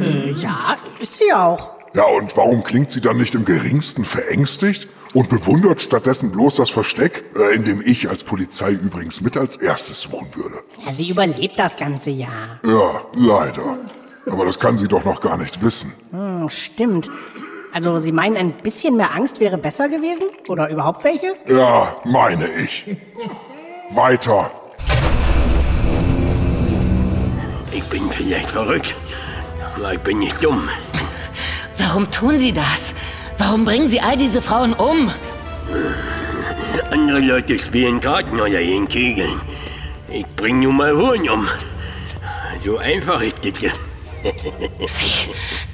Äh, 0.00 0.30
ja, 0.34 0.76
ist 1.00 1.16
sie 1.16 1.32
auch. 1.32 1.70
Ja, 1.92 2.04
und 2.04 2.36
warum 2.36 2.62
klingt 2.62 2.92
sie 2.92 3.00
dann 3.00 3.16
nicht 3.16 3.34
im 3.34 3.44
geringsten 3.44 4.04
verängstigt 4.04 4.86
und 5.14 5.28
bewundert 5.28 5.80
stattdessen 5.80 6.30
bloß 6.30 6.54
das 6.54 6.70
Versteck, 6.70 7.24
äh, 7.36 7.56
in 7.56 7.64
dem 7.64 7.82
ich 7.84 8.08
als 8.08 8.22
Polizei 8.22 8.70
übrigens 8.70 9.20
mit 9.20 9.36
als 9.36 9.56
erstes 9.56 10.02
suchen 10.02 10.28
würde? 10.36 10.60
Ja, 10.86 10.92
sie 10.92 11.08
überlebt 11.08 11.58
das 11.58 11.76
ganze 11.76 12.10
Jahr. 12.10 12.60
Ja, 12.64 13.02
leider. 13.16 13.78
Aber 14.30 14.46
das 14.46 14.60
kann 14.60 14.78
sie 14.78 14.86
doch 14.86 15.04
noch 15.04 15.20
gar 15.20 15.36
nicht 15.36 15.60
wissen. 15.60 15.92
Hm, 16.12 16.48
stimmt. 16.48 17.10
Also, 17.74 17.98
Sie 17.98 18.12
meinen, 18.12 18.36
ein 18.36 18.52
bisschen 18.52 18.96
mehr 18.96 19.12
Angst 19.16 19.40
wäre 19.40 19.58
besser 19.58 19.88
gewesen? 19.88 20.28
Oder 20.46 20.68
überhaupt 20.70 21.02
welche? 21.02 21.34
Ja, 21.48 21.96
meine 22.04 22.48
ich. 22.52 22.86
Weiter. 23.90 24.48
Ich 27.72 27.82
bin 27.86 28.08
vielleicht 28.12 28.48
verrückt, 28.48 28.94
aber 29.74 29.92
ich 29.92 29.98
bin 29.98 30.18
nicht 30.20 30.40
dumm. 30.40 30.68
Warum 31.76 32.08
tun 32.12 32.38
Sie 32.38 32.52
das? 32.52 32.94
Warum 33.38 33.64
bringen 33.64 33.88
Sie 33.88 34.00
all 34.00 34.16
diese 34.16 34.40
Frauen 34.40 34.72
um? 34.74 35.10
Andere 36.92 37.18
Leute 37.18 37.58
spielen 37.58 37.98
Karten 37.98 38.38
oder 38.38 38.50
gehen 38.50 38.86
kegeln. 38.86 39.40
Ich 40.08 40.26
bring 40.36 40.60
nur 40.60 40.72
mal 40.72 40.94
Huren 40.94 41.28
um. 41.28 41.48
So 42.64 42.78
einfach 42.78 43.20
ist 43.20 43.38
das. 43.44 43.62
ja. 43.62 43.72
Sie, 44.86 45.30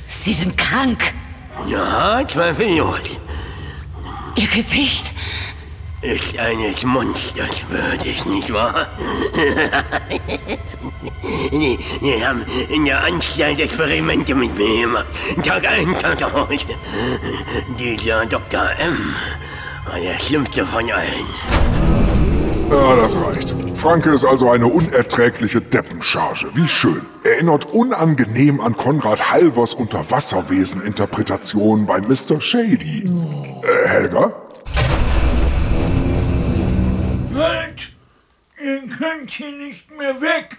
Sie 0.06 0.32
sind 0.32 0.56
krank. 0.56 1.12
Ja, 1.66 2.22
zweifellos. 2.26 3.00
Ihr 4.36 4.48
Gesicht. 4.48 5.12
Ist 6.02 6.38
eines 6.38 6.82
Monsters 6.82 7.64
würdig, 7.68 8.24
nicht 8.24 8.52
wahr? 8.52 8.88
die, 11.52 11.78
die 12.00 12.26
haben 12.26 12.42
in 12.70 12.86
der 12.86 13.04
Anstalt 13.04 13.60
Experimente 13.60 14.34
mit 14.34 14.56
mir 14.56 14.82
gemacht. 14.82 15.06
Tag 15.44 15.66
ein, 15.66 15.94
Tag 15.94 16.22
aus. 16.22 16.66
Dieser 17.78 18.24
Dr. 18.24 18.70
M. 18.78 19.14
war 19.86 20.00
der 20.00 20.18
schlimmste 20.18 20.64
von 20.64 20.90
allen. 20.90 21.26
Ja, 22.70 22.96
das 22.96 23.16
reicht. 23.16 23.54
Franke 23.74 24.10
ist 24.10 24.24
also 24.24 24.50
eine 24.50 24.66
unerträgliche 24.68 25.60
Deppencharge. 25.60 26.46
Wie 26.54 26.68
schön. 26.68 27.02
Erinnert 27.24 27.64
unangenehm 27.72 28.60
an 28.60 28.76
Konrad 28.76 29.32
Halvers 29.32 29.74
Unterwasserwesen-Interpretation 29.74 31.84
bei 31.86 32.00
Mr. 32.00 32.40
Shady. 32.40 33.02
Äh, 33.04 33.88
Helga? 33.88 34.32
Halt! 37.34 37.92
Ihr 38.62 38.82
könnt 38.96 39.30
hier 39.30 39.50
nicht 39.50 39.90
mehr 39.96 40.20
weg! 40.20 40.58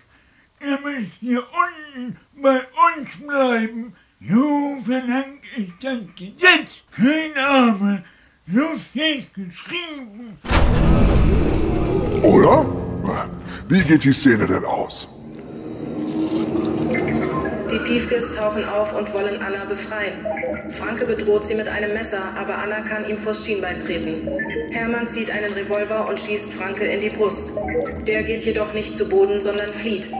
Ihr 0.59 0.77
müsst 0.81 1.13
hier 1.19 1.43
unten 1.43 2.17
bei 2.41 2.57
uns 2.57 3.09
bleiben! 3.25 3.95
So 4.19 4.77
verlangt 4.83 5.43
es 5.55 5.67
das 5.81 5.99
Gesetz! 6.17 6.83
Kein 6.91 7.37
Arme! 7.37 8.03
So 8.47 8.75
steht 8.77 9.33
geschrieben! 9.33 10.37
Oder? 12.23 12.65
Wie 13.67 13.81
geht 13.81 14.03
die 14.03 14.11
Szene 14.11 14.47
denn 14.47 14.65
aus? 14.65 15.07
Die 17.71 17.79
Piefkes 17.79 18.33
tauchen 18.33 18.65
auf 18.65 18.93
und 18.93 19.13
wollen 19.13 19.41
Anna 19.41 19.63
befreien. 19.63 20.13
Franke 20.71 21.05
bedroht 21.05 21.45
sie 21.45 21.55
mit 21.55 21.69
einem 21.69 21.93
Messer, 21.93 22.21
aber 22.37 22.57
Anna 22.57 22.81
kann 22.81 23.07
ihm 23.07 23.17
vors 23.17 23.45
Schienbein 23.45 23.79
treten. 23.79 24.27
Hermann 24.71 25.07
zieht 25.07 25.31
einen 25.31 25.53
Revolver 25.53 26.07
und 26.09 26.19
schießt 26.19 26.53
Franke 26.53 26.83
in 26.83 26.99
die 26.99 27.09
Brust. 27.09 27.57
Der 28.07 28.23
geht 28.23 28.43
jedoch 28.43 28.73
nicht 28.73 28.97
zu 28.97 29.07
Boden, 29.07 29.39
sondern 29.39 29.71
flieht. 29.71 30.11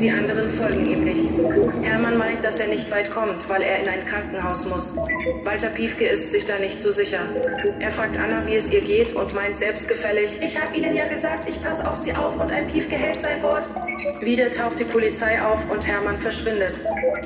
Die 0.00 0.10
anderen 0.10 0.50
folgen 0.50 0.86
ihm 0.90 1.04
nicht. 1.04 1.32
Hermann 1.82 2.18
meint, 2.18 2.44
dass 2.44 2.60
er 2.60 2.68
nicht 2.68 2.90
weit 2.90 3.10
kommt, 3.10 3.48
weil 3.48 3.62
er 3.62 3.80
in 3.80 3.88
ein 3.88 4.04
Krankenhaus 4.04 4.66
muss. 4.66 4.96
Walter 5.44 5.68
Piefke 5.70 6.04
ist 6.04 6.32
sich 6.32 6.44
da 6.44 6.58
nicht 6.58 6.80
so 6.80 6.90
sicher. 6.90 7.20
Er 7.78 7.90
fragt 7.90 8.18
Anna, 8.18 8.46
wie 8.46 8.54
es 8.54 8.72
ihr 8.72 8.82
geht 8.82 9.14
und 9.14 9.34
meint 9.34 9.56
selbstgefällig, 9.56 10.40
ich 10.42 10.60
habe 10.60 10.76
Ihnen 10.76 10.94
ja 10.94 11.06
gesagt, 11.06 11.48
ich 11.48 11.62
passe 11.62 11.88
auf 11.88 11.96
Sie 11.96 12.12
auf 12.12 12.38
und 12.38 12.52
ein 12.52 12.66
Piefke 12.66 12.96
hält 12.96 13.20
sein 13.20 13.42
Wort. 13.42 13.70
Wieder 14.22 14.50
taucht 14.50 14.80
die 14.80 14.84
Polizei 14.84 15.40
auf 15.42 15.70
und 15.70 15.86
Hermann 15.86 16.16
verschwindet. 16.16 16.82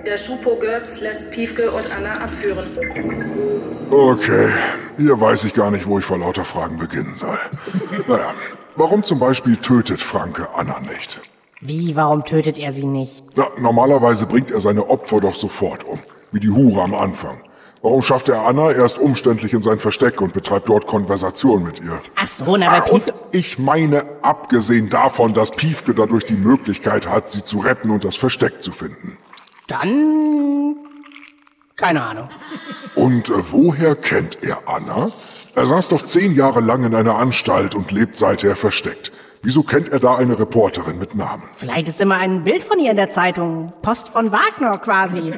Der 0.06 0.16
Schupo 0.16 0.56
Götz 0.56 1.00
lässt 1.00 1.32
Piefke 1.32 1.70
und 1.70 1.90
Anna 1.96 2.18
abführen. 2.18 2.66
Okay, 3.90 4.52
hier 4.96 5.20
weiß 5.20 5.44
ich 5.44 5.54
gar 5.54 5.70
nicht, 5.70 5.86
wo 5.86 5.98
ich 5.98 6.04
vor 6.04 6.18
lauter 6.18 6.44
Fragen 6.44 6.78
beginnen 6.78 7.14
soll. 7.14 7.38
Naja, 8.08 8.34
warum 8.76 9.02
zum 9.02 9.18
Beispiel 9.18 9.56
tötet 9.56 10.00
Franke 10.00 10.48
Anna 10.54 10.80
nicht? 10.80 11.20
Wie, 11.60 11.94
warum 11.94 12.24
tötet 12.24 12.58
er 12.58 12.72
sie 12.72 12.86
nicht? 12.86 13.24
Na, 13.36 13.46
normalerweise 13.58 14.26
bringt 14.26 14.50
er 14.50 14.60
seine 14.60 14.88
Opfer 14.88 15.20
doch 15.20 15.34
sofort 15.34 15.84
um, 15.84 16.00
wie 16.32 16.40
die 16.40 16.50
Hure 16.50 16.82
am 16.82 16.94
Anfang. 16.94 17.40
Warum 17.82 18.00
schafft 18.00 18.28
er 18.28 18.46
Anna 18.46 18.70
erst 18.70 19.00
umständlich 19.00 19.52
in 19.52 19.60
sein 19.60 19.80
Versteck 19.80 20.20
und 20.20 20.32
betreibt 20.32 20.68
dort 20.68 20.86
Konversation 20.86 21.64
mit 21.64 21.80
ihr? 21.80 22.00
Ach 22.14 22.28
so, 22.28 22.56
na, 22.56 22.78
bei 22.78 22.80
Piefke... 22.80 23.12
Ich 23.32 23.58
meine, 23.58 24.04
abgesehen 24.22 24.88
davon, 24.88 25.34
dass 25.34 25.50
Piefke 25.50 25.92
dadurch 25.92 26.24
die 26.24 26.36
Möglichkeit 26.36 27.08
hat, 27.08 27.28
sie 27.28 27.42
zu 27.42 27.58
retten 27.58 27.90
und 27.90 28.04
das 28.04 28.14
Versteck 28.14 28.62
zu 28.62 28.70
finden. 28.70 29.18
Dann... 29.66 30.76
Keine 31.74 32.02
Ahnung. 32.02 32.28
Und 32.94 33.28
äh, 33.30 33.32
woher 33.50 33.96
kennt 33.96 34.44
er 34.44 34.68
Anna? 34.68 35.10
Er 35.56 35.66
saß 35.66 35.88
doch 35.88 36.04
zehn 36.04 36.36
Jahre 36.36 36.60
lang 36.60 36.84
in 36.84 36.94
einer 36.94 37.16
Anstalt 37.16 37.74
und 37.74 37.90
lebt 37.90 38.16
seither 38.16 38.54
versteckt. 38.54 39.10
Wieso 39.42 39.64
kennt 39.64 39.88
er 39.88 39.98
da 39.98 40.14
eine 40.14 40.38
Reporterin 40.38 41.00
mit 41.00 41.16
Namen? 41.16 41.42
Vielleicht 41.56 41.88
ist 41.88 42.00
immer 42.00 42.18
ein 42.18 42.44
Bild 42.44 42.62
von 42.62 42.78
ihr 42.78 42.92
in 42.92 42.96
der 42.96 43.10
Zeitung. 43.10 43.72
Post 43.82 44.08
von 44.08 44.30
Wagner 44.30 44.78
quasi. 44.78 45.32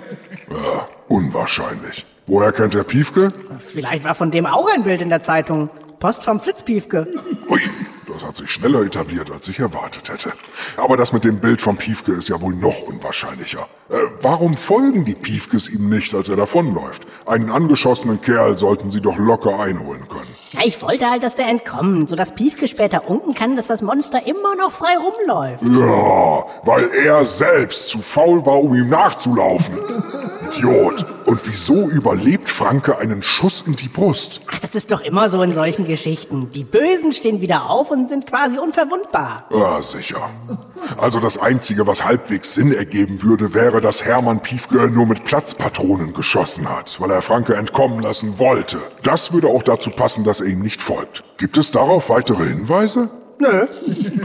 Ja, 0.51 0.89
unwahrscheinlich. 1.09 2.05
Woher 2.27 2.53
kennt 2.53 2.75
er 2.75 2.85
Piefke? 2.85 3.33
Vielleicht 3.59 4.05
war 4.05 4.15
von 4.15 4.31
dem 4.31 4.47
auch 4.47 4.67
ein 4.75 4.83
Bild 4.83 5.03
in 5.03 5.11
der 5.11 5.23
Zeitung. 5.23 5.69
Post 6.01 6.25
vom 6.25 6.41
Flitzpiefke. 6.41 7.07
Ui, 7.49 7.61
das 8.07 8.25
hat 8.25 8.37
sich 8.37 8.51
schneller 8.51 8.83
etabliert, 8.83 9.31
als 9.31 9.49
ich 9.49 9.59
erwartet 9.59 10.09
hätte. 10.09 10.33
Aber 10.77 10.97
das 10.97 11.13
mit 11.13 11.25
dem 11.25 11.39
Bild 11.39 11.61
vom 11.61 11.77
Piefke 11.77 12.13
ist 12.13 12.29
ja 12.29 12.41
wohl 12.41 12.55
noch 12.55 12.83
unwahrscheinlicher. 12.83 13.67
Äh, 13.91 13.97
warum 14.21 14.57
folgen 14.57 15.05
die 15.05 15.15
Piefkes 15.15 15.69
ihm 15.69 15.89
nicht, 15.89 16.15
als 16.15 16.29
er 16.29 16.37
davonläuft? 16.37 17.07
Einen 17.27 17.51
angeschossenen 17.51 18.21
Kerl 18.21 18.57
sollten 18.57 18.91
sie 18.91 19.01
doch 19.01 19.19
locker 19.19 19.61
einholen 19.61 20.09
können. 20.09 20.34
Ja, 20.55 20.61
ich 20.64 20.81
wollte 20.83 21.11
halt, 21.11 21.23
dass 21.23 21.35
der 21.35 21.49
entkommt, 21.49 22.09
sodass 22.09 22.33
Piefke 22.33 22.69
später 22.69 23.09
unken 23.09 23.35
kann, 23.35 23.57
dass 23.57 23.67
das 23.67 23.83
Monster 23.83 24.25
immer 24.27 24.55
noch 24.55 24.71
frei 24.71 24.97
rumläuft. 24.97 25.62
Ja, 25.62 26.45
weil 26.64 26.90
er 27.05 27.25
selbst 27.25 27.88
zu 27.88 27.99
faul 27.99 28.47
war, 28.47 28.61
um 28.61 28.75
ihm 28.75 28.88
nachzulaufen. 28.88 29.77
Idiot. 30.57 31.07
Und 31.27 31.40
wieso 31.47 31.88
überlebt 31.88 32.51
Franke 32.51 32.99
einen 32.99 33.23
Schuss 33.23 33.62
in 33.67 33.77
die 33.77 33.88
Brust? 33.88 34.43
Ach, 34.53 34.59
das 34.59 34.75
ist 34.75 34.93
doch 34.93 35.01
immer 35.01 35.31
so 35.31 35.43
in 35.43 35.55
solchen 35.55 35.87
Geschichten. 35.87 36.51
Die 36.51 36.64
Bösen 36.64 37.12
stehen 37.12 37.40
wieder 37.40 37.71
auf 37.71 37.90
und 37.90 38.09
sind 38.09 38.27
quasi 38.27 38.59
unverwundbar. 38.59 39.47
Ja, 39.51 39.83
sicher. 39.83 40.29
Also 40.99 41.21
das 41.21 41.38
Einzige, 41.38 41.87
was 41.87 42.05
halbwegs 42.05 42.55
Sinn 42.55 42.73
ergeben 42.73 43.23
würde, 43.23 43.55
wäre, 43.55 43.81
dass 43.81 44.05
Hermann 44.05 44.40
Piefke 44.40 44.90
nur 44.90 45.07
mit 45.07 45.25
Platzpatronen 45.25 46.12
geschossen 46.12 46.69
hat, 46.69 47.01
weil 47.01 47.11
er 47.11 47.23
Franke 47.23 47.55
entkommen 47.55 48.01
lassen 48.01 48.38
wollte. 48.38 48.79
Das 49.03 49.33
würde 49.33 49.49
auch 49.49 49.62
dazu 49.62 49.90
passen, 49.90 50.25
dass 50.25 50.43
er 50.43 50.44
ihm 50.47 50.61
nicht 50.61 50.83
folgt. 50.83 51.23
Gibt 51.39 51.57
es 51.57 51.71
darauf 51.71 52.11
weitere 52.11 52.45
Hinweise? 52.45 53.11
Nö. 53.39 53.67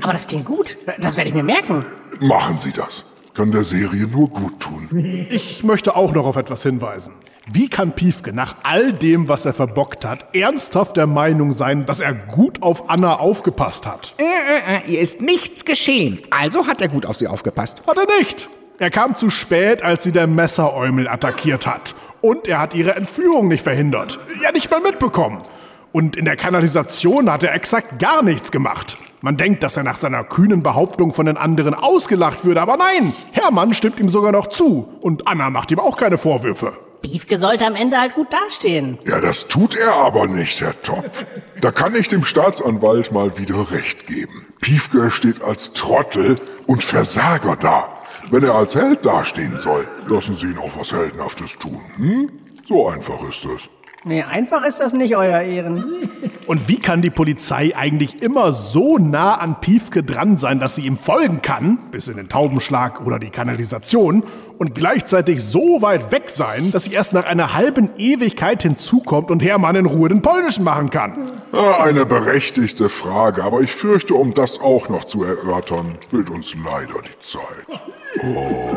Aber 0.02 0.14
das 0.14 0.28
klingt 0.28 0.46
gut. 0.46 0.78
Das 1.00 1.18
werde 1.18 1.30
ich 1.30 1.36
mir 1.36 1.44
merken. 1.44 1.86
Machen 2.20 2.60
Sie 2.60 2.72
das. 2.72 3.18
kann 3.34 3.52
der 3.52 3.64
Serie 3.64 4.06
nur 4.08 4.30
gut 4.30 4.60
tun. 4.60 4.88
Ich 5.30 5.64
möchte 5.64 5.96
auch 5.96 6.14
noch 6.14 6.26
auf 6.26 6.36
etwas 6.36 6.64
hinweisen. 6.64 7.14
Wie 7.52 7.68
kann 7.68 7.94
Piefke 7.94 8.32
nach 8.34 8.58
all 8.62 8.94
dem, 8.94 9.28
was 9.28 9.46
er 9.46 9.54
verbockt 9.54 10.06
hat, 10.06 10.36
ernsthaft 10.36 10.98
der 10.98 11.08
Meinung 11.08 11.52
sein, 11.52 11.88
dass 11.88 12.00
er 12.00 12.14
gut 12.14 12.62
auf 12.62 12.90
Anna 12.92 13.16
aufgepasst 13.18 13.88
hat? 13.88 14.14
Äh, 14.20 14.24
äh, 14.24 14.78
äh, 14.88 14.92
ihr 14.94 15.00
ist 15.00 15.22
nichts 15.22 15.66
geschehen. 15.66 16.20
Also 16.30 16.68
hat 16.68 16.82
er 16.82 16.90
gut 16.90 17.08
auf 17.08 17.16
sie 17.18 17.28
aufgepasst. 17.28 17.82
Hat 17.88 17.98
er 17.98 18.06
nicht. 18.20 18.50
Er 18.78 18.92
kam 18.92 19.16
zu 19.16 19.30
spät, 19.32 19.82
als 19.82 20.04
sie 20.04 20.12
der 20.12 20.28
Messeräumel 20.28 21.08
attackiert 21.08 21.66
hat. 21.66 21.96
Und 22.22 22.48
er 22.48 22.60
hat 22.60 22.76
ihre 22.76 22.96
Entführung 22.96 23.48
nicht 23.48 23.64
verhindert. 23.64 24.20
Ja, 24.44 24.52
nicht 24.52 24.70
mal 24.70 24.80
mitbekommen. 24.82 25.42
Und 25.92 26.16
in 26.16 26.26
der 26.26 26.36
Kanalisation 26.36 27.32
hat 27.32 27.44
er 27.44 27.54
exakt 27.54 28.00
gar 28.00 28.22
nichts 28.22 28.52
gemacht. 28.52 28.98
Man 29.22 29.38
denkt, 29.38 29.64
dass 29.64 29.76
er 29.76 29.84
nach 29.84 29.98
seiner 29.98 30.24
kühnen 30.24 30.64
Behauptung 30.64 31.14
von 31.14 31.26
den 31.26 31.36
anderen 31.36 31.74
ausgelacht 31.74 32.46
würde, 32.46 32.62
aber 32.62 32.78
nein, 32.78 33.14
Hermann 33.32 33.74
stimmt 33.74 34.00
ihm 34.00 34.10
sogar 34.10 34.32
noch 34.32 34.48
zu. 34.48 34.88
Und 35.02 35.28
Anna 35.28 35.50
macht 35.50 35.72
ihm 35.72 35.80
auch 35.80 35.98
keine 35.98 36.18
Vorwürfe. 36.18 36.78
Piefke 37.02 37.38
sollte 37.38 37.66
am 37.66 37.76
Ende 37.76 37.98
halt 37.98 38.14
gut 38.14 38.28
dastehen. 38.32 38.98
Ja, 39.06 39.20
das 39.20 39.48
tut 39.48 39.76
er 39.76 39.94
aber 39.94 40.28
nicht, 40.28 40.62
Herr 40.62 40.80
Topf. 40.82 41.26
Da 41.62 41.72
kann 41.72 41.96
ich 41.96 42.08
dem 42.08 42.24
Staatsanwalt 42.24 43.12
mal 43.12 43.38
wieder 43.38 43.72
recht 43.72 44.06
geben. 44.06 44.48
Piefke 44.62 45.10
steht 45.10 45.42
als 45.42 45.74
Trottel 45.74 46.40
und 46.68 46.84
Versager 46.84 47.56
da. 47.56 47.88
Wenn 48.32 48.44
er 48.44 48.56
als 48.56 48.76
Held 48.76 49.06
dastehen 49.06 49.58
soll, 49.58 49.88
lassen 50.08 50.36
Sie 50.36 50.48
ihn 50.48 50.58
auch 50.58 50.78
was 50.78 50.94
Heldenhaftes 50.94 51.58
tun. 51.58 51.82
Hm? 51.96 52.32
So 52.68 52.88
einfach 52.90 53.28
ist 53.28 53.46
es. 53.46 53.70
Nee, 54.06 54.24
einfach 54.24 54.64
ist 54.64 54.80
das 54.80 54.94
nicht, 54.94 55.16
Euer 55.18 55.42
Ehren. 55.42 56.10
Und 56.48 56.68
wie 56.68 56.80
kann 56.80 57.02
die 57.02 57.10
Polizei 57.10 57.74
eigentlich 57.76 58.22
immer 58.22 58.54
so 58.54 58.98
nah 58.98 59.36
an 59.36 59.60
Piefke 59.60 60.04
dran 60.04 60.38
sein, 60.38 60.60
dass 60.60 60.76
sie 60.76 60.86
ihm 60.86 60.98
folgen 60.98 61.42
kann, 61.42 61.78
bis 61.92 62.08
in 62.08 62.16
den 62.16 62.30
Taubenschlag 62.30 63.06
oder 63.06 63.20
die 63.20 63.30
Kanalisation, 63.30 64.24
und 64.58 64.74
gleichzeitig 64.74 65.44
so 65.44 65.82
weit 65.82 66.12
weg 66.12 66.30
sein, 66.30 66.72
dass 66.72 66.86
sie 66.86 66.94
erst 66.94 67.14
nach 67.14 67.26
einer 67.26 67.54
halben 67.54 67.92
Ewigkeit 67.98 68.64
hinzukommt 68.64 69.32
und 69.32 69.44
Hermann 69.44 69.76
in 69.76 69.86
Ruhe 69.86 70.10
den 70.10 70.22
Polnischen 70.22 70.64
machen 70.64 70.90
kann? 70.90 71.30
Ja, 71.54 71.84
eine 71.84 72.06
berechtigte 72.06 72.90
Frage, 72.90 73.44
aber 73.44 73.62
ich 73.62 73.72
fürchte, 73.72 74.16
um 74.16 74.34
das 74.34 74.60
auch 74.60 74.90
noch 74.90 75.04
zu 75.04 75.24
erörtern, 75.24 75.98
fehlt 76.10 76.30
uns 76.30 76.56
leider 76.56 77.02
die 77.02 77.20
Zeit. 77.20 77.82
Oh, 78.24 78.76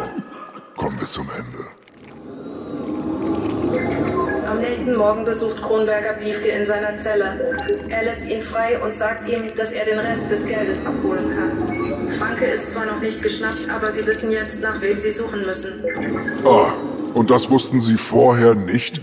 kommen 0.76 0.98
wir 1.00 1.08
zum 1.08 1.28
Ende. 1.30 1.81
Nächsten 4.72 4.96
Morgen 4.96 5.26
besucht 5.26 5.60
Kronberger 5.60 6.14
Piefke 6.14 6.48
in 6.48 6.64
seiner 6.64 6.96
Zelle. 6.96 7.78
Er 7.90 8.04
lässt 8.04 8.30
ihn 8.30 8.40
frei 8.40 8.78
und 8.82 8.94
sagt 8.94 9.28
ihm, 9.28 9.52
dass 9.54 9.72
er 9.72 9.84
den 9.84 9.98
Rest 9.98 10.30
des 10.30 10.46
Geldes 10.46 10.86
abholen 10.86 11.28
kann. 11.28 12.08
Franke 12.08 12.46
ist 12.46 12.70
zwar 12.70 12.86
noch 12.86 12.98
nicht 13.02 13.22
geschnappt, 13.22 13.68
aber 13.68 13.90
sie 13.90 14.06
wissen 14.06 14.32
jetzt, 14.32 14.62
nach 14.62 14.80
wem 14.80 14.96
sie 14.96 15.10
suchen 15.10 15.44
müssen. 15.44 15.84
Ah, 16.46 16.72
und 17.12 17.30
das 17.30 17.50
wussten 17.50 17.82
Sie 17.82 17.98
vorher 17.98 18.54
nicht? 18.54 18.98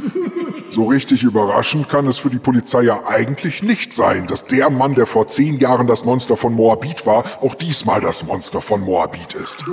So 0.72 0.86
richtig 0.86 1.24
überraschend 1.24 1.90
kann 1.90 2.08
es 2.08 2.18
für 2.18 2.30
die 2.30 2.38
Polizei 2.38 2.84
ja 2.84 3.08
eigentlich 3.08 3.64
nicht 3.64 3.94
sein, 3.94 4.28
dass 4.28 4.44
der 4.44 4.70
Mann, 4.70 4.96
der 4.96 5.08
vor 5.08 5.28
zehn 5.28 5.60
Jahren 5.60 5.88
das 5.88 6.06
Monster 6.06 6.38
von 6.38 6.54
Moabit 6.54 7.06
war, 7.06 7.24
auch 7.42 7.56
diesmal 7.56 8.02
das 8.02 8.24
Monster 8.26 8.62
von 8.62 8.82
Moabit 8.82 9.34
ist. 9.34 9.64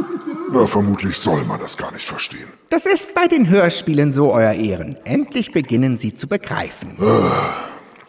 Na, 0.53 0.67
vermutlich 0.67 1.19
soll 1.19 1.45
man 1.45 1.61
das 1.61 1.77
gar 1.77 1.93
nicht 1.93 2.07
verstehen. 2.07 2.49
Das 2.71 2.87
ist 2.87 3.15
bei 3.15 3.27
den 3.27 3.49
Hörspielen 3.49 4.13
so, 4.13 4.33
Euer 4.33 4.53
Ehren. 4.53 4.97
Endlich 5.05 5.53
beginnen 5.53 5.99
sie 5.99 6.15
zu 6.15 6.27
begreifen. 6.27 6.97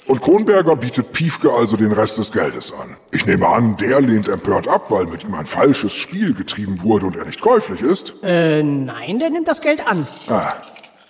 Und 0.08 0.22
Kronberger 0.22 0.78
bietet 0.78 1.12
Piefke 1.12 1.52
also 1.52 1.76
den 1.76 1.92
Rest 1.92 2.18
des 2.18 2.32
Geldes 2.32 2.74
an. 2.74 2.96
Ich 3.12 3.26
nehme 3.26 3.46
an, 3.48 3.76
der 3.76 4.00
lehnt 4.00 4.30
empört 4.30 4.68
ab, 4.68 4.90
weil 4.90 5.06
mit 5.06 5.26
ihm 5.26 5.34
ein 5.36 5.46
falsches 5.46 5.94
Spiel 5.94 6.34
getrieben 6.34 6.82
wurde 6.82 7.08
und 7.08 7.18
er 7.18 7.26
nicht 7.26 7.42
käuflich 7.42 7.82
ist. 7.82 8.14
Äh, 8.24 8.64
nein, 8.64 9.20
der 9.20 9.30
nimmt 9.30 9.50
das 9.50 9.60
Geld 9.60 9.86
an. 9.86 10.08
Ah, 10.30 10.54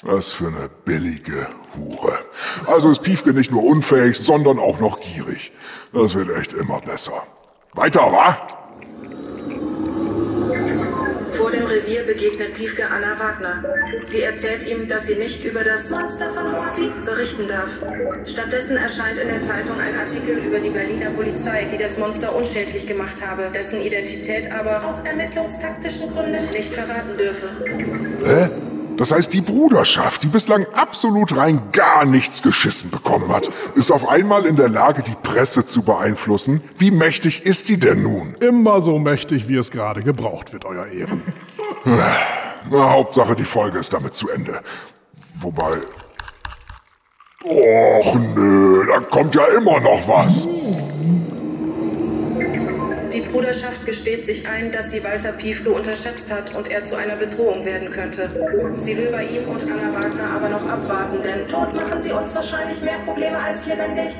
was 0.02 0.32
für 0.32 0.48
eine 0.48 0.70
billige 0.86 1.48
Hure. 1.78 2.18
Also 2.66 2.92
ist 2.92 3.02
Piefke 3.02 3.34
nicht 3.34 3.52
nur 3.52 3.64
unfähig, 3.64 4.18
sondern 4.18 4.60
auch 4.60 4.80
noch 4.80 5.00
gierig. 5.00 5.52
Das 5.94 6.16
wird 6.16 6.30
echt 6.38 6.54
immer 6.54 6.82
besser. 6.82 7.24
Weiter, 7.74 8.12
wa? 8.12 8.58
Vor 11.30 11.52
dem 11.52 11.66
Revier 11.66 12.04
begegnet 12.06 12.54
Piefke 12.54 12.84
Anna 12.90 13.20
Wagner. 13.20 13.64
Sie 14.04 14.22
erzählt 14.22 14.68
ihm, 14.70 14.88
dass 14.88 15.08
sie 15.08 15.16
nicht 15.16 15.44
über 15.44 15.62
das 15.62 15.92
Monster 15.92 16.26
von 16.28 16.52
Moabit 16.52 17.06
berichten 17.06 17.48
darf. 17.50 17.70
Stattdessen 18.26 18.78
erscheint 18.78 19.18
in 19.18 19.28
der 19.28 19.42
Zeitung 19.42 19.78
ein 19.80 20.00
Artikel 20.00 20.38
über 20.38 20.60
die 20.60 20.70
Berliner 20.70 21.10
Polizei, 21.12 21.68
die 21.72 21.78
das 21.78 21.98
Monster 21.98 22.34
unschädlich 22.34 22.88
gemacht 22.88 23.22
habe, 23.28 23.52
dessen 23.54 23.82
Identität 23.82 24.50
aber 24.54 24.86
aus 24.86 25.00
ermittlungstaktischen 25.00 26.10
Gründen 26.14 26.50
nicht 26.52 26.74
verraten 26.74 27.18
dürfe. 27.18 27.50
Hä? 28.24 28.67
Das 28.98 29.12
heißt, 29.12 29.34
die 29.34 29.42
Bruderschaft, 29.42 30.24
die 30.24 30.28
bislang 30.28 30.66
absolut 30.74 31.38
rein 31.38 31.62
gar 31.72 32.06
nichts 32.06 32.42
geschissen 32.42 32.90
bekommen 32.90 33.32
hat, 33.32 33.50
ist 33.76 33.92
auf 33.92 34.08
einmal 34.08 34.46
in 34.46 34.56
der 34.56 34.70
Lage, 34.70 35.04
die 35.04 35.16
Presse 35.22 35.66
zu 35.66 35.84
beeinflussen. 35.84 36.62
Wie 36.78 36.90
mächtig 36.90 37.46
ist 37.46 37.70
die 37.70 37.80
denn 37.80 38.02
nun? 38.02 38.34
Immer 38.40 38.82
so 38.82 38.98
mächtig, 38.98 39.48
wie 39.48 39.56
es 39.56 39.70
gerade 39.70 40.02
gebraucht 40.02 40.52
wird, 40.52 40.66
Euer 40.66 40.88
Ehren. 40.88 41.22
Na, 42.70 42.92
Hauptsache, 42.92 43.36
die 43.36 43.46
Folge 43.46 43.78
ist 43.80 43.94
damit 43.94 44.16
zu 44.16 44.30
Ende. 44.30 44.62
Wobei. 45.40 45.78
Och 47.44 48.16
nö, 48.36 48.86
da 48.88 49.00
kommt 49.00 49.36
ja 49.36 49.46
immer 49.58 49.80
noch 49.80 50.08
was. 50.08 50.48
Bruderschaft 53.32 53.86
gesteht 53.86 54.26
sich 54.26 54.48
ein, 54.48 54.72
dass 54.72 54.92
sie 54.92 55.04
Walter 55.04 55.32
Piefke 55.32 55.70
unterschätzt 55.70 56.34
hat 56.34 56.56
und 56.56 56.70
er 56.70 56.84
zu 56.84 56.96
einer 56.96 57.16
Bedrohung 57.16 57.66
werden 57.66 57.90
könnte. 57.90 58.30
Sie 58.78 58.98
will 58.98 59.12
bei 59.12 59.24
ihm 59.24 59.48
und 59.48 59.64
Anna 59.64 59.94
Wagner 59.94 60.30
aber 60.36 60.50
noch 60.50 60.68
abwarten, 60.68 61.22
denn 61.22 61.46
dort 61.50 61.74
machen 61.74 62.00
sie 62.00 62.12
uns 62.12 62.36
wahrscheinlich 62.36 62.82
mehr 62.82 62.98
Probleme 63.06 63.38
als 63.38 63.68
lebendig. 63.68 64.12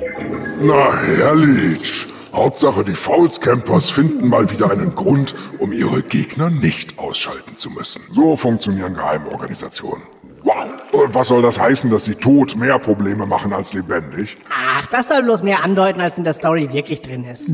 Na, 0.62 1.02
herrlich. 1.02 2.08
Hauptsache, 2.34 2.84
die 2.84 2.96
Fouls-Campers 2.96 3.90
finden 3.90 4.28
mal 4.28 4.50
wieder 4.52 4.70
einen 4.70 4.94
Grund, 4.94 5.34
um 5.60 5.72
ihre 5.72 6.04
Gegner 6.04 6.50
nicht 6.50 7.00
ausschalten 7.00 7.56
zu 7.56 7.72
müssen. 7.72 8.02
So 8.12 8.36
funktionieren 8.36 8.94
Geheimorganisationen. 8.94 10.04
Wow. 10.44 10.68
Und 11.08 11.16
was 11.16 11.30
soll 11.30 11.42
das 11.42 11.58
heißen, 11.58 11.90
dass 11.90 12.04
sie 12.04 12.16
tot 12.16 12.58
mehr 12.58 12.78
Probleme 12.80 13.26
machen 13.26 13.54
als 13.54 13.74
lebendig? 13.74 14.38
Ach, 14.54 14.86
das 14.88 15.08
soll 15.08 15.24
bloß 15.24 15.42
mehr 15.42 15.64
andeuten, 15.64 16.02
als 16.02 16.18
in 16.18 16.26
der 16.26 16.34
Story 16.34 16.68
wirklich 16.74 17.02
drin 17.02 17.24
ist. 17.24 17.50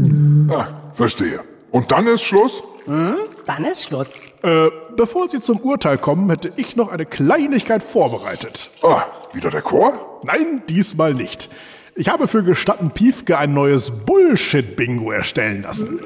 Ah, 0.52 0.70
verstehe. 0.94 1.42
Und 1.70 1.92
dann 1.92 2.08
ist 2.08 2.24
Schluss? 2.24 2.64
Hm? 2.86 3.14
Dann 3.46 3.64
ist 3.66 3.84
Schluss. 3.84 4.26
Äh, 4.42 4.70
bevor 4.98 5.30
Sie 5.30 5.40
zum 5.40 5.60
Urteil 5.60 6.00
kommen, 6.00 6.28
hätte 6.32 6.52
ich 6.56 6.76
noch 6.76 6.92
eine 6.92 7.06
Kleinigkeit 7.06 7.84
vorbereitet. 7.84 8.72
Ah, 8.82 9.04
wieder 9.34 9.52
der 9.52 9.62
Chor? 9.62 10.20
Nein, 10.24 10.64
diesmal 10.68 11.14
nicht. 11.14 11.48
Ich 11.94 12.10
habe 12.10 12.28
für 12.28 12.42
Gestatten 12.42 12.90
Piefke 12.90 13.38
ein 13.38 13.54
neues 13.54 13.92
Bullshit-Bingo 13.92 15.12
erstellen 15.12 15.62
lassen. 15.62 16.00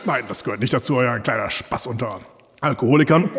Nein, 0.04 0.22
das 0.28 0.44
gehört 0.44 0.60
nicht 0.60 0.74
dazu, 0.74 0.96
euer 0.96 1.18
kleiner 1.20 1.48
Spaß 1.48 1.86
unter 1.86 2.20
Alkoholikern. 2.60 3.30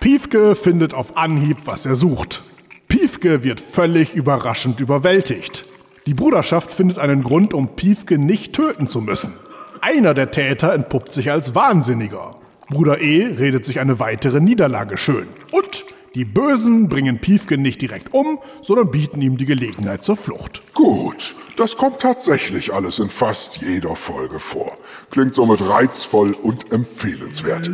Piefke 0.00 0.54
findet 0.54 0.94
auf 0.94 1.18
Anhieb, 1.18 1.58
was 1.66 1.84
er 1.84 1.94
sucht. 1.94 2.42
Piefke 2.88 3.44
wird 3.44 3.60
völlig 3.60 4.14
überraschend 4.14 4.80
überwältigt. 4.80 5.66
Die 6.06 6.14
Bruderschaft 6.14 6.72
findet 6.72 6.98
einen 6.98 7.22
Grund, 7.22 7.52
um 7.52 7.76
Piefke 7.76 8.16
nicht 8.16 8.54
töten 8.54 8.88
zu 8.88 9.02
müssen. 9.02 9.34
Einer 9.82 10.14
der 10.14 10.30
Täter 10.30 10.72
entpuppt 10.72 11.12
sich 11.12 11.30
als 11.30 11.54
Wahnsinniger. 11.54 12.36
Bruder 12.70 13.02
E 13.02 13.26
redet 13.26 13.66
sich 13.66 13.78
eine 13.78 13.98
weitere 13.98 14.40
Niederlage 14.40 14.96
schön. 14.96 15.28
Und 15.52 15.84
die 16.14 16.24
Bösen 16.24 16.88
bringen 16.88 17.18
Piefke 17.18 17.58
nicht 17.58 17.82
direkt 17.82 18.14
um, 18.14 18.38
sondern 18.62 18.90
bieten 18.90 19.20
ihm 19.20 19.36
die 19.36 19.44
Gelegenheit 19.44 20.02
zur 20.02 20.16
Flucht. 20.16 20.62
Gut, 20.72 21.36
das 21.56 21.76
kommt 21.76 22.00
tatsächlich 22.00 22.72
alles 22.72 22.98
in 23.00 23.10
fast 23.10 23.60
jeder 23.60 23.96
Folge 23.96 24.40
vor. 24.40 24.78
Klingt 25.10 25.34
somit 25.34 25.60
reizvoll 25.60 26.32
und 26.32 26.72
empfehlenswert. 26.72 27.70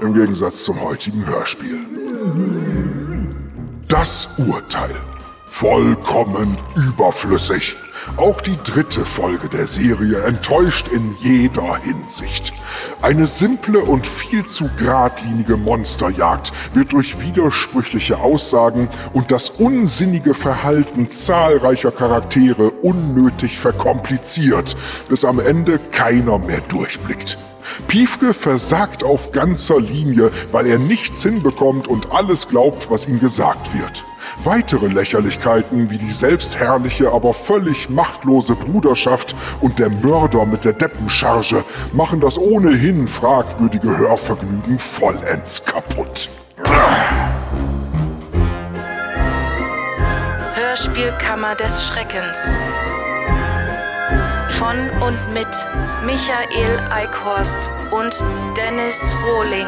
Im 0.00 0.12
Gegensatz 0.12 0.64
zum 0.64 0.80
heutigen 0.82 1.24
Hörspiel. 1.26 1.78
Das 3.88 4.28
Urteil. 4.38 4.90
Vollkommen 5.48 6.58
überflüssig. 6.74 7.76
Auch 8.16 8.40
die 8.40 8.58
dritte 8.64 9.04
Folge 9.04 9.48
der 9.48 9.68
Serie 9.68 10.24
enttäuscht 10.24 10.88
in 10.88 11.14
jeder 11.20 11.76
Hinsicht. 11.76 12.52
Eine 13.02 13.28
simple 13.28 13.78
und 13.80 14.04
viel 14.04 14.44
zu 14.46 14.68
geradlinige 14.76 15.56
Monsterjagd 15.56 16.52
wird 16.74 16.92
durch 16.92 17.20
widersprüchliche 17.20 18.18
Aussagen 18.18 18.88
und 19.12 19.30
das 19.30 19.48
unsinnige 19.48 20.34
Verhalten 20.34 21.08
zahlreicher 21.08 21.92
Charaktere 21.92 22.70
unnötig 22.70 23.58
verkompliziert, 23.58 24.76
bis 25.08 25.24
am 25.24 25.38
Ende 25.38 25.78
keiner 25.92 26.38
mehr 26.38 26.60
durchblickt. 26.68 27.38
Piefke 27.88 28.34
versagt 28.34 29.02
auf 29.02 29.32
ganzer 29.32 29.80
Linie, 29.80 30.30
weil 30.52 30.66
er 30.66 30.78
nichts 30.78 31.22
hinbekommt 31.22 31.88
und 31.88 32.12
alles 32.12 32.48
glaubt, 32.48 32.90
was 32.90 33.06
ihm 33.06 33.20
gesagt 33.20 33.72
wird. 33.72 34.04
Weitere 34.42 34.88
Lächerlichkeiten 34.88 35.90
wie 35.90 35.98
die 35.98 36.10
selbstherrliche, 36.10 37.12
aber 37.12 37.34
völlig 37.34 37.88
machtlose 37.88 38.54
Bruderschaft 38.54 39.34
und 39.60 39.78
der 39.78 39.90
Mörder 39.90 40.44
mit 40.46 40.64
der 40.64 40.72
Deppencharge 40.72 41.64
machen 41.92 42.20
das 42.20 42.38
ohnehin 42.38 43.06
fragwürdige 43.06 43.96
Hörvergnügen 43.96 44.78
vollends 44.78 45.64
kaputt. 45.64 46.28
Hörspielkammer 50.54 51.54
des 51.54 51.86
Schreckens. 51.86 52.56
Von 54.58 54.88
und 55.02 55.18
mit 55.32 55.48
Michael 56.04 56.78
Eickhorst 56.90 57.70
und 57.90 58.24
Dennis 58.56 59.14
Rohling. 59.26 59.66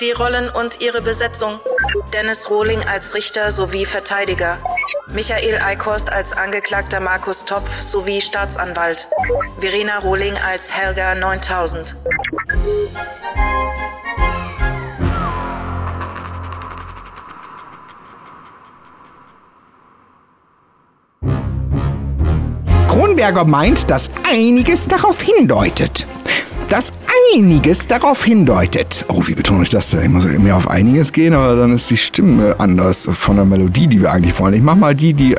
Die 0.00 0.12
Rollen 0.12 0.50
und 0.50 0.82
ihre 0.82 1.00
Besetzung. 1.00 1.58
Dennis 2.12 2.50
Rohling 2.50 2.82
als 2.84 3.14
Richter 3.14 3.50
sowie 3.50 3.86
Verteidiger. 3.86 4.58
Michael 5.08 5.58
Eickhorst 5.60 6.12
als 6.12 6.34
Angeklagter 6.34 7.00
Markus 7.00 7.44
Topf 7.44 7.70
sowie 7.82 8.20
Staatsanwalt. 8.20 9.08
Verena 9.60 9.98
Rohling 10.00 10.36
als 10.36 10.76
Helga 10.76 11.14
9000. 11.14 11.94
Kronberger 23.24 23.50
meint, 23.50 23.90
dass 23.90 24.10
einiges 24.30 24.86
darauf 24.86 25.22
hindeutet. 25.22 26.06
Dass 26.68 26.92
einiges 27.34 27.86
darauf 27.86 28.22
hindeutet. 28.22 29.06
Oh, 29.08 29.22
wie 29.26 29.34
betone 29.34 29.62
ich 29.62 29.70
das 29.70 29.88
denn? 29.90 30.02
Ich 30.02 30.08
muss 30.10 30.26
mehr 30.26 30.54
auf 30.56 30.68
einiges 30.68 31.10
gehen, 31.10 31.32
aber 31.32 31.56
dann 31.56 31.72
ist 31.74 31.88
die 31.90 31.96
Stimme 31.96 32.54
anders 32.58 33.08
von 33.10 33.36
der 33.36 33.46
Melodie, 33.46 33.86
die 33.86 34.02
wir 34.02 34.12
eigentlich 34.12 34.38
wollen. 34.38 34.52
Ich 34.52 34.60
mach 34.62 34.74
mal 34.74 34.94
die, 34.94 35.14
die 35.14 35.36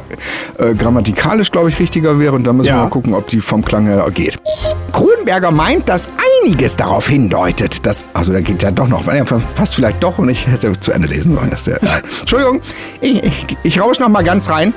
äh, 0.58 0.74
grammatikalisch, 0.76 1.52
glaube 1.52 1.70
ich, 1.70 1.78
richtiger 1.80 2.20
wäre 2.20 2.34
und 2.34 2.44
dann 2.46 2.58
müssen 2.58 2.70
Ja. 2.70 2.78
wir 2.78 2.84
mal 2.86 2.90
gucken, 2.90 3.14
ob 3.14 3.28
die 3.28 3.40
vom 3.40 3.64
Klang 3.64 3.86
her 3.86 4.04
geht. 4.12 4.40
Kronberger 4.92 5.52
meint, 5.52 5.88
dass 5.88 6.10
einiges 6.46 6.78
darauf 6.78 7.08
hindeutet, 7.08 7.86
dass. 7.86 8.06
Also, 8.14 8.34
da 8.34 8.42
geht 8.42 8.64
ja 8.64 8.72
doch 8.72 8.88
noch. 8.88 9.12
Ja, 9.12 9.24
passt 9.24 9.76
vielleicht 9.76 10.02
doch 10.04 10.18
und 10.20 10.30
ich 10.30 10.48
hätte 10.48 10.80
zu 10.80 10.92
Ende 10.92 11.08
lesen 11.08 11.36
sollen. 11.36 11.50
Dass 11.50 11.66
der, 11.66 11.82
äh, 11.82 11.88
Entschuldigung, 12.20 12.62
ich, 13.02 13.24
ich, 13.24 13.58
ich 13.64 13.82
rausch 13.82 14.00
noch 14.00 14.10
mal 14.10 14.24
ganz 14.24 14.50
rein. 14.50 14.74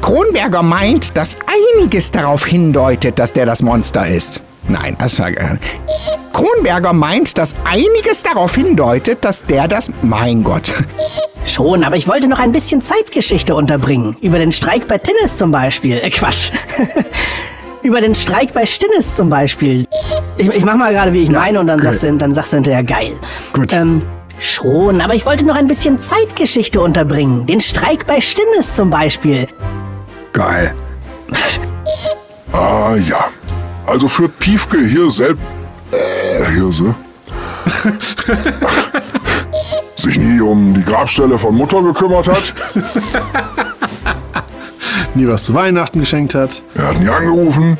Kronberger 0.00 0.62
meint, 0.62 1.16
dass 1.16 1.36
einiges 1.78 2.10
darauf 2.10 2.44
hindeutet, 2.44 3.18
dass 3.18 3.32
der 3.32 3.46
das 3.46 3.62
Monster 3.62 4.06
ist. 4.06 4.40
Nein, 4.68 4.96
das 4.98 5.18
war. 5.18 5.28
Äh, 5.28 5.58
Kronberger 6.32 6.92
meint, 6.92 7.38
dass 7.38 7.54
einiges 7.64 8.22
darauf 8.22 8.56
hindeutet, 8.56 9.24
dass 9.24 9.44
der 9.46 9.68
das. 9.68 9.90
Mein 10.02 10.42
Gott. 10.42 10.72
Schon, 11.46 11.84
aber 11.84 11.96
ich 11.96 12.08
wollte 12.08 12.26
noch 12.26 12.40
ein 12.40 12.52
bisschen 12.52 12.80
Zeitgeschichte 12.80 13.54
unterbringen. 13.54 14.16
Über 14.20 14.38
den 14.38 14.50
Streik 14.50 14.88
bei 14.88 14.98
Tinnis 14.98 15.36
zum 15.36 15.52
Beispiel. 15.52 15.98
Äh, 15.98 16.10
Quatsch. 16.10 16.50
Über 17.84 18.00
den 18.00 18.14
Streik 18.14 18.54
bei 18.54 18.64
Stinnes 18.64 19.14
zum 19.14 19.28
Beispiel. 19.28 19.86
Ich, 20.38 20.48
ich 20.48 20.64
mach 20.64 20.74
mal 20.74 20.90
gerade, 20.90 21.12
wie 21.12 21.22
ich 21.22 21.30
meine, 21.30 21.60
und 21.60 21.66
dann 21.66 21.78
okay. 21.78 21.88
sagst, 21.88 22.02
du, 22.02 22.16
dann 22.16 22.32
sagst 22.32 22.52
du 22.52 22.56
hinterher 22.56 22.82
geil. 22.82 23.14
Gut. 23.52 23.74
Ähm, 23.74 24.00
schon, 24.40 25.02
aber 25.02 25.14
ich 25.14 25.26
wollte 25.26 25.44
noch 25.44 25.54
ein 25.54 25.68
bisschen 25.68 26.00
Zeitgeschichte 26.00 26.80
unterbringen. 26.80 27.44
Den 27.44 27.60
Streik 27.60 28.06
bei 28.06 28.22
Stinnes 28.22 28.74
zum 28.74 28.88
Beispiel. 28.88 29.48
Geil. 30.32 30.74
Ah 32.52 32.94
ja. 32.96 33.26
Also 33.86 34.08
führt 34.08 34.38
Piefke 34.38 34.78
hier 34.78 35.10
selbst. 35.10 35.42
Äh, 35.92 36.52
Hirse. 36.52 36.94
sich 39.96 40.18
nie 40.18 40.40
um 40.40 40.72
die 40.72 40.84
Grabstelle 40.84 41.38
von 41.38 41.54
Mutter 41.54 41.82
gekümmert 41.82 42.28
hat. 42.28 42.54
Nie 45.14 45.28
was 45.28 45.44
zu 45.44 45.54
Weihnachten 45.54 46.00
geschenkt 46.00 46.34
hat. 46.34 46.60
Er 46.74 46.88
hat 46.88 46.98
nie 47.00 47.08
angerufen. 47.08 47.78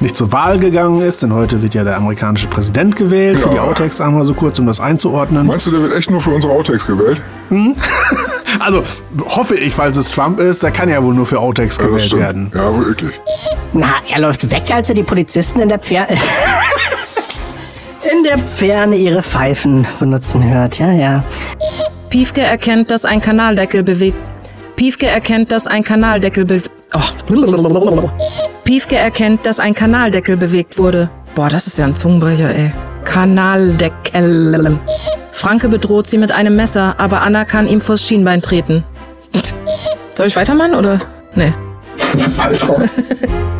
Nicht 0.00 0.14
zur 0.14 0.30
Wahl 0.30 0.60
gegangen 0.60 1.02
ist, 1.02 1.22
denn 1.24 1.32
heute 1.34 1.60
wird 1.60 1.74
ja 1.74 1.82
der 1.82 1.96
amerikanische 1.96 2.46
Präsident 2.46 2.94
gewählt. 2.94 3.36
Für 3.38 3.48
Ja. 3.48 3.54
die 3.54 3.58
Outtakes 3.58 4.00
einmal 4.00 4.24
so 4.24 4.32
kurz, 4.32 4.58
um 4.60 4.66
das 4.66 4.78
einzuordnen. 4.78 5.46
Meinst 5.46 5.66
du, 5.66 5.72
der 5.72 5.82
wird 5.82 5.94
echt 5.96 6.08
nur 6.08 6.20
für 6.20 6.30
unsere 6.30 6.52
Outtakes 6.52 6.86
gewählt? 6.86 7.20
Also 8.60 8.82
hoffe 9.36 9.54
ich, 9.56 9.74
falls 9.74 9.96
es 9.98 10.10
Trump 10.10 10.40
ist, 10.40 10.62
der 10.62 10.70
kann 10.70 10.88
ja 10.88 11.02
wohl 11.04 11.14
nur 11.14 11.26
für 11.26 11.38
Outtakes 11.38 11.78
gewählt 11.78 12.16
werden. 12.16 12.50
Ja, 12.54 12.74
wirklich. 12.76 13.12
Na, 13.74 13.96
er 14.10 14.20
läuft 14.20 14.50
weg, 14.50 14.64
als 14.72 14.88
er 14.88 14.94
die 14.94 15.02
Polizisten 15.02 15.60
in 15.60 15.68
der 15.68 15.78
Pferde. 15.78 16.14
in 18.10 18.24
der 18.24 18.38
Ferne 18.38 18.96
ihre 18.96 19.22
Pfeifen 19.22 19.86
benutzen 20.00 20.42
hört. 20.42 20.78
Ja, 20.78 20.90
ja. 20.92 21.24
Piefke 22.08 22.40
erkennt, 22.40 22.90
dass 22.90 23.04
ein 23.04 23.20
Kanaldeckel 23.20 23.82
bewegt. 23.82 24.16
Piefke 24.78 25.08
erkennt, 25.08 25.50
dass 25.50 25.66
ein 25.66 25.82
Kanaldeckel 25.82 26.44
bewegt. 26.44 26.70
Oh. 26.94 27.00
Piefke 28.62 28.94
erkennt, 28.94 29.44
dass 29.44 29.58
ein 29.58 29.74
Kanaldeckel 29.74 30.36
bewegt 30.36 30.78
wurde. 30.78 31.10
Boah, 31.34 31.48
das 31.48 31.66
ist 31.66 31.78
ja 31.78 31.84
ein 31.84 31.96
Zungenbrecher, 31.96 32.54
ey. 32.54 32.72
Kanaldeckel. 33.04 34.78
Franke 35.32 35.68
bedroht 35.68 36.06
sie 36.06 36.16
mit 36.16 36.30
einem 36.30 36.54
Messer, 36.54 36.94
aber 36.98 37.22
Anna 37.22 37.44
kann 37.44 37.66
ihm 37.66 37.80
vors 37.80 38.06
Schienbein 38.06 38.40
treten. 38.40 38.84
Soll 40.14 40.28
ich 40.28 40.36
weitermachen 40.36 40.76
oder? 40.76 41.00
Nee. 41.34 41.52
Alter. 42.38 42.88